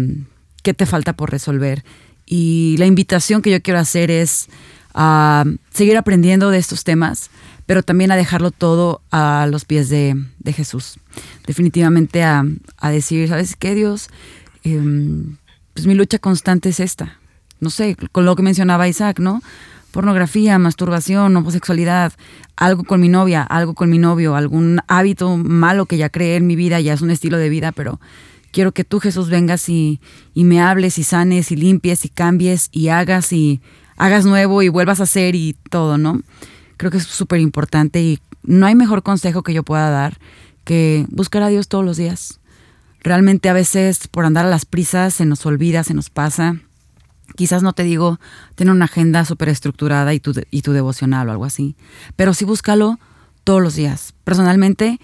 qué 0.61 0.73
te 0.73 0.85
falta 0.85 1.13
por 1.13 1.31
resolver. 1.31 1.83
Y 2.25 2.75
la 2.77 2.85
invitación 2.85 3.41
que 3.41 3.51
yo 3.51 3.61
quiero 3.61 3.79
hacer 3.79 4.11
es 4.11 4.47
a 4.93 5.45
seguir 5.71 5.97
aprendiendo 5.97 6.49
de 6.49 6.57
estos 6.57 6.83
temas, 6.83 7.29
pero 7.65 7.83
también 7.83 8.11
a 8.11 8.15
dejarlo 8.15 8.51
todo 8.51 9.01
a 9.11 9.47
los 9.49 9.65
pies 9.65 9.89
de, 9.89 10.15
de 10.39 10.53
Jesús. 10.53 10.97
Definitivamente 11.45 12.23
a, 12.23 12.45
a 12.77 12.91
decir, 12.91 13.27
¿sabes 13.29 13.55
qué, 13.55 13.75
Dios? 13.75 14.09
Em, 14.63 15.37
pues 15.73 15.87
mi 15.87 15.93
lucha 15.93 16.19
constante 16.19 16.69
es 16.69 16.79
esta. 16.79 17.19
No 17.59 17.69
sé, 17.69 17.95
con 18.11 18.25
lo 18.25 18.35
que 18.35 18.43
mencionaba 18.43 18.87
Isaac, 18.87 19.19
¿no? 19.19 19.41
Pornografía, 19.91 20.57
masturbación, 20.57 21.35
homosexualidad, 21.35 22.13
algo 22.55 22.83
con 22.83 23.01
mi 23.01 23.09
novia, 23.09 23.43
algo 23.43 23.73
con 23.73 23.89
mi 23.89 23.97
novio, 23.97 24.35
algún 24.35 24.79
hábito 24.87 25.37
malo 25.37 25.85
que 25.85 25.97
ya 25.97 26.09
creé 26.09 26.37
en 26.37 26.47
mi 26.47 26.55
vida, 26.55 26.79
ya 26.79 26.93
es 26.93 27.01
un 27.01 27.11
estilo 27.11 27.37
de 27.37 27.49
vida, 27.49 27.71
pero 27.71 27.99
quiero 28.51 28.71
que 28.73 28.83
tú, 28.83 28.99
Jesús, 28.99 29.29
vengas 29.29 29.69
y, 29.69 29.99
y 30.33 30.43
me 30.43 30.61
hables 30.61 30.97
y 30.97 31.03
sanes 31.03 31.51
y 31.51 31.55
limpies 31.55 32.05
y 32.05 32.09
cambies 32.09 32.69
y 32.71 32.89
hagas 32.89 33.33
y 33.33 33.61
hagas 33.97 34.25
nuevo 34.25 34.61
y 34.61 34.69
vuelvas 34.69 34.99
a 34.99 35.03
hacer 35.03 35.35
y 35.35 35.55
todo, 35.69 35.97
¿no? 35.97 36.21
Creo 36.77 36.91
que 36.91 36.97
es 36.97 37.03
súper 37.03 37.39
importante 37.39 38.01
y 38.01 38.19
no 38.43 38.65
hay 38.65 38.75
mejor 38.75 39.03
consejo 39.03 39.43
que 39.43 39.53
yo 39.53 39.63
pueda 39.63 39.89
dar 39.89 40.17
que 40.63 41.05
buscar 41.09 41.43
a 41.43 41.47
Dios 41.47 41.67
todos 41.67 41.85
los 41.85 41.97
días. 41.97 42.39
Realmente 43.03 43.49
a 43.49 43.53
veces 43.53 44.07
por 44.07 44.25
andar 44.25 44.45
a 44.45 44.49
las 44.49 44.65
prisas 44.65 45.13
se 45.13 45.25
nos 45.25 45.45
olvida, 45.45 45.83
se 45.83 45.93
nos 45.93 46.09
pasa. 46.09 46.57
Quizás 47.35 47.63
no 47.63 47.73
te 47.73 47.83
digo 47.83 48.19
tener 48.55 48.73
una 48.73 48.85
agenda 48.85 49.25
súper 49.25 49.49
estructurada 49.49 50.13
y 50.13 50.19
tu, 50.19 50.33
y 50.51 50.61
tu 50.61 50.73
devocional 50.73 51.29
o 51.29 51.31
algo 51.31 51.45
así, 51.45 51.75
pero 52.15 52.33
sí 52.33 52.45
búscalo 52.45 52.99
todos 53.43 53.61
los 53.61 53.75
días. 53.75 54.13
Personalmente, 54.23 54.99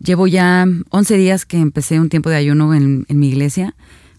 llevo 0.00 0.26
ya 0.26 0.66
11 0.90 1.16
días 1.16 1.46
que 1.46 1.58
empecé 1.58 2.00
un 2.00 2.08
tiempo 2.08 2.30
de 2.30 2.36
ayuno 2.36 2.74
en, 2.74 3.06
en 3.08 3.18
mi 3.18 3.28
iglesia. 3.28 3.74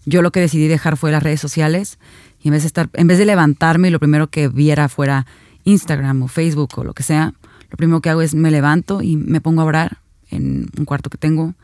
Yo 0.06 0.22
lo 0.22 0.32
que 0.32 0.40
decidí 0.40 0.68
dejar 0.68 0.96
fue 0.96 1.12
las 1.12 1.22
redes 1.22 1.40
sociales 1.40 1.98
y 2.42 2.48
en 2.48 2.52
vez 2.52 2.62
de 2.62 2.68
estar, 2.68 2.88
en 2.94 3.06
vez 3.06 3.18
de 3.18 3.26
levantarme 3.26 3.88
y 3.88 3.90
lo 3.90 3.98
primero 3.98 4.28
que 4.28 4.48
viera 4.48 4.88
fuera 4.88 5.26
Instagram 5.64 6.22
o 6.22 6.28
Facebook 6.28 6.70
o 6.76 6.84
lo 6.84 6.94
que 6.94 7.02
sea, 7.02 7.34
lo 7.70 7.76
primero 7.76 8.00
que 8.00 8.10
hago 8.10 8.22
es 8.22 8.34
me 8.34 8.50
levanto 8.50 9.02
y 9.02 9.16
me 9.16 9.40
pongo 9.40 9.60
a 9.60 9.64
orar 9.64 9.98
en 10.30 10.68
un 10.76 10.84
cuarto 10.84 11.10
que 11.10 11.18
tengo 11.18 11.54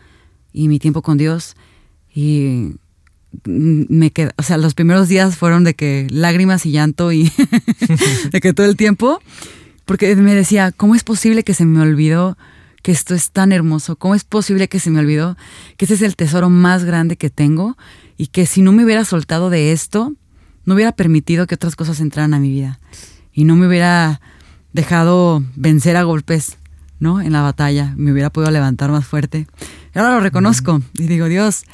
y 0.52 0.68
mi 0.68 0.78
tiempo 0.78 1.02
con 1.02 1.18
Dios 1.18 1.56
y 2.14 2.74
me 3.44 4.10
quedé, 4.10 4.32
o 4.36 4.42
sea, 4.42 4.56
los 4.56 4.74
primeros 4.74 5.08
días 5.08 5.36
fueron 5.36 5.64
de 5.64 5.74
que 5.74 6.06
lágrimas 6.10 6.64
y 6.66 6.70
llanto 6.70 7.12
y 7.12 7.30
de 8.30 8.40
que 8.40 8.52
todo 8.54 8.66
el 8.66 8.76
tiempo, 8.76 9.20
porque 9.84 10.14
me 10.16 10.34
decía, 10.34 10.72
¿cómo 10.72 10.94
es 10.94 11.04
posible 11.04 11.42
que 11.42 11.54
se 11.54 11.66
me 11.66 11.80
olvidó 11.80 12.38
que 12.86 12.92
esto 12.92 13.16
es 13.16 13.32
tan 13.32 13.50
hermoso? 13.50 13.96
¿Cómo 13.96 14.14
es 14.14 14.22
posible 14.22 14.68
que 14.68 14.78
se 14.78 14.92
me 14.92 15.00
olvidó 15.00 15.36
que 15.76 15.86
ese 15.86 15.94
es 15.94 16.02
el 16.02 16.14
tesoro 16.14 16.50
más 16.50 16.84
grande 16.84 17.16
que 17.16 17.30
tengo 17.30 17.76
y 18.16 18.28
que 18.28 18.46
si 18.46 18.62
no 18.62 18.70
me 18.70 18.84
hubiera 18.84 19.04
soltado 19.04 19.50
de 19.50 19.72
esto, 19.72 20.14
no 20.64 20.74
hubiera 20.74 20.92
permitido 20.92 21.48
que 21.48 21.56
otras 21.56 21.74
cosas 21.74 21.98
entraran 21.98 22.32
a 22.32 22.38
mi 22.38 22.48
vida 22.48 22.78
y 23.32 23.42
no 23.42 23.56
me 23.56 23.66
hubiera 23.66 24.20
dejado 24.72 25.42
vencer 25.56 25.96
a 25.96 26.04
golpes, 26.04 26.58
¿no? 27.00 27.20
En 27.20 27.32
la 27.32 27.42
batalla, 27.42 27.92
me 27.96 28.12
hubiera 28.12 28.30
podido 28.30 28.52
levantar 28.52 28.92
más 28.92 29.04
fuerte. 29.04 29.48
Y 29.92 29.98
ahora 29.98 30.14
lo 30.14 30.20
reconozco 30.20 30.80
y 30.94 31.08
digo, 31.08 31.26
Dios, 31.26 31.64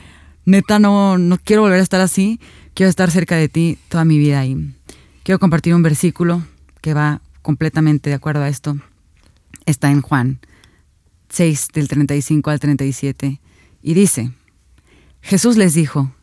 neta 0.46 0.79
no, 0.79 1.18
no 1.18 1.37
quiero 1.37 1.61
volver 1.61 1.81
a 1.81 1.83
estar 1.83 2.01
así, 2.01 2.40
quiero 2.72 2.88
estar 2.88 3.11
cerca 3.11 3.37
de 3.37 3.51
ti 3.51 3.77
toda 3.90 4.07
mi 4.07 4.16
vida 4.16 4.46
y 4.46 4.75
quiero 5.25 5.38
compartir 5.38 5.75
un 5.75 5.83
versículo 5.83 6.42
que 6.81 6.94
va 6.94 7.20
completamente 7.42 8.09
de 8.09 8.16
acuerdo 8.16 8.44
a 8.44 8.48
esto. 8.48 8.79
Está 9.66 9.90
en 9.90 10.01
Juan 10.01 10.40
6 11.32 11.68
del 11.72 11.88
35 11.88 12.50
al 12.50 12.60
37 12.60 13.40
y 13.80 13.94
dice, 13.94 14.32
Jesús 15.22 15.56
les 15.56 15.72
dijo, 15.72 16.14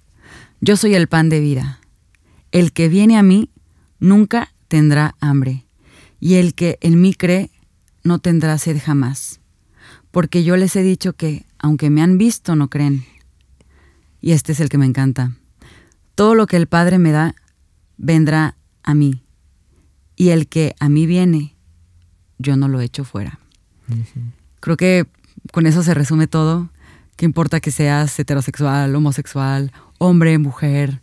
yo 0.61 0.77
soy 0.77 0.93
el 0.93 1.07
pan 1.07 1.29
de 1.29 1.39
vida, 1.39 1.79
el 2.51 2.71
que 2.73 2.89
viene 2.89 3.17
a 3.17 3.23
mí 3.23 3.49
nunca 3.99 4.53
tendrá 4.67 5.15
hambre 5.19 5.65
y 6.19 6.35
el 6.35 6.53
que 6.53 6.77
en 6.81 7.01
mí 7.01 7.15
cree 7.15 7.49
no 8.03 8.19
tendrá 8.19 8.59
sed 8.59 8.79
jamás, 8.79 9.39
porque 10.11 10.43
yo 10.43 10.57
les 10.57 10.75
he 10.75 10.83
dicho 10.83 11.13
que, 11.13 11.45
aunque 11.57 11.89
me 11.89 12.03
han 12.03 12.19
visto, 12.19 12.55
no 12.55 12.69
creen. 12.69 13.03
Y 14.21 14.31
este 14.31 14.51
es 14.51 14.59
el 14.59 14.69
que 14.69 14.77
me 14.77 14.85
encanta. 14.85 15.35
Todo 16.15 16.35
lo 16.35 16.45
que 16.45 16.57
el 16.57 16.67
Padre 16.67 16.99
me 16.99 17.11
da, 17.11 17.35
vendrá 17.97 18.57
a 18.83 18.93
mí. 18.93 19.23
Y 20.15 20.29
el 20.29 20.47
que 20.47 20.75
a 20.79 20.89
mí 20.89 21.05
viene, 21.05 21.55
yo 22.37 22.57
no 22.57 22.67
lo 22.67 22.81
echo 22.81 23.03
fuera. 23.03 23.39
Creo 24.59 24.77
que 24.77 25.05
con 25.51 25.65
eso 25.65 25.83
se 25.83 25.93
resume 25.93 26.27
todo. 26.27 26.69
¿Qué 27.15 27.25
importa 27.25 27.59
que 27.59 27.71
seas 27.71 28.17
heterosexual, 28.19 28.95
homosexual, 28.95 29.71
hombre, 29.97 30.37
mujer, 30.37 31.01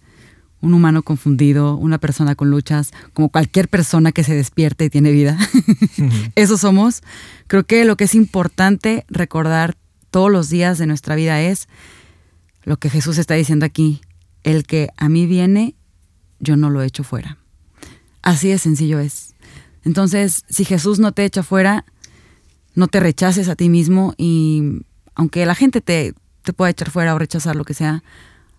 un 0.60 0.74
humano 0.74 1.02
confundido, 1.02 1.76
una 1.76 1.98
persona 1.98 2.34
con 2.34 2.50
luchas, 2.50 2.92
como 3.12 3.28
cualquier 3.28 3.68
persona 3.68 4.12
que 4.12 4.24
se 4.24 4.34
despierte 4.34 4.86
y 4.86 4.90
tiene 4.90 5.10
vida? 5.10 5.38
eso 6.34 6.56
somos. 6.56 7.02
Creo 7.46 7.64
que 7.64 7.84
lo 7.84 7.96
que 7.96 8.04
es 8.04 8.14
importante 8.14 9.04
recordar 9.08 9.76
todos 10.10 10.30
los 10.30 10.48
días 10.48 10.78
de 10.78 10.86
nuestra 10.86 11.14
vida 11.14 11.40
es 11.42 11.68
lo 12.64 12.78
que 12.78 12.90
Jesús 12.90 13.18
está 13.18 13.34
diciendo 13.34 13.66
aquí, 13.66 14.00
el 14.42 14.64
que 14.64 14.88
a 14.96 15.08
mí 15.08 15.26
viene, 15.26 15.74
yo 16.40 16.56
no 16.56 16.70
lo 16.70 16.82
echo 16.82 17.04
fuera. 17.04 17.38
Así 18.22 18.48
de 18.48 18.58
sencillo 18.58 18.98
es. 18.98 19.34
Entonces, 19.84 20.44
si 20.48 20.64
Jesús 20.64 20.98
no 20.98 21.12
te 21.12 21.24
echa 21.24 21.42
fuera, 21.44 21.84
no 22.76 22.86
te 22.86 23.00
rechaces 23.00 23.48
a 23.48 23.56
ti 23.56 23.68
mismo 23.68 24.14
y 24.16 24.82
aunque 25.16 25.44
la 25.46 25.56
gente 25.56 25.80
te, 25.80 26.14
te 26.42 26.52
pueda 26.52 26.70
echar 26.70 26.90
fuera 26.90 27.14
o 27.14 27.18
rechazar 27.18 27.56
lo 27.56 27.64
que 27.64 27.74
sea, 27.74 28.04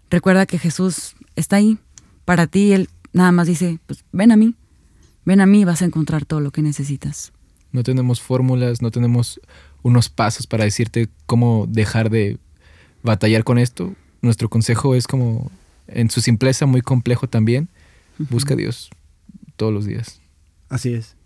recuerda 0.10 0.46
que 0.46 0.60
Jesús 0.60 1.16
está 1.36 1.58
ahí 1.58 1.78
para 2.26 2.48
ti. 2.48 2.74
Él 2.74 2.90
nada 3.14 3.32
más 3.32 3.48
dice, 3.48 3.80
pues 3.86 4.04
ven 4.12 4.32
a 4.32 4.36
mí, 4.36 4.56
ven 5.24 5.40
a 5.40 5.46
mí 5.46 5.62
y 5.62 5.66
vas 5.66 5.82
a 5.84 5.86
encontrar 5.86 6.26
todo 6.26 6.42
lo 6.42 6.52
que 6.52 6.62
necesitas. 6.62 7.32
No 7.72 7.84
tenemos 7.84 8.20
fórmulas, 8.20 8.82
no 8.82 8.92
tenemos 8.92 9.40
unos 9.84 10.10
pasos 10.10 10.48
para 10.48 10.64
decirte 10.64 11.10
cómo 11.28 11.68
dejar 11.70 12.10
de 12.10 12.38
batallar 13.04 13.44
con 13.44 13.60
esto. 13.60 13.94
nuestro 14.22 14.50
consejo 14.50 14.96
es 14.96 15.06
como 15.06 15.52
en 15.88 16.10
su 16.10 16.22
simpleza 16.22 16.66
muy 16.66 16.82
complejo 16.82 17.28
también. 17.28 17.70
Busca 18.18 18.56
a 18.56 18.58
Dios 18.58 18.90
todos 19.58 19.72
los 19.72 19.86
días. 19.86 20.20
Así 20.70 20.94
es. 20.94 21.17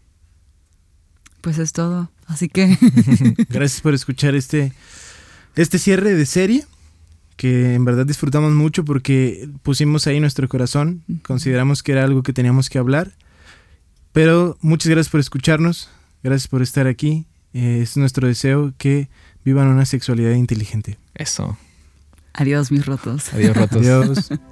Pues 1.42 1.58
es 1.58 1.74
todo. 1.74 2.12
Así 2.28 2.48
que. 2.48 2.78
Gracias 3.50 3.82
por 3.82 3.94
escuchar 3.94 4.36
este, 4.36 4.74
este 5.56 5.80
cierre 5.80 6.14
de 6.14 6.26
serie. 6.26 6.66
Que 7.36 7.74
en 7.74 7.86
verdad 7.86 8.06
disfrutamos 8.06 8.54
mucho 8.54 8.86
porque 8.86 9.50
pusimos 9.64 10.06
ahí 10.06 10.20
nuestro 10.20 10.48
corazón. 10.48 11.04
Consideramos 11.24 11.82
que 11.82 11.94
era 11.94 12.04
algo 12.04 12.22
que 12.22 12.34
teníamos 12.34 12.70
que 12.70 12.78
hablar. 12.78 13.12
Pero 14.14 14.58
muchas 14.62 14.90
gracias 14.90 15.10
por 15.10 15.20
escucharnos. 15.20 15.90
Gracias 16.24 16.48
por 16.48 16.62
estar 16.62 16.86
aquí. 16.86 17.26
Eh, 17.54 17.80
es 17.82 17.98
nuestro 17.98 18.28
deseo 18.28 18.74
que 18.78 19.10
vivan 19.44 19.68
una 19.68 19.86
sexualidad 19.86 20.34
inteligente. 20.34 21.00
Eso. 21.16 21.58
Adiós, 22.34 22.72
mis 22.72 22.86
rotos. 22.86 23.34
Adiós, 23.34 23.58
rotos. 23.58 23.78
Adiós. 23.78 24.30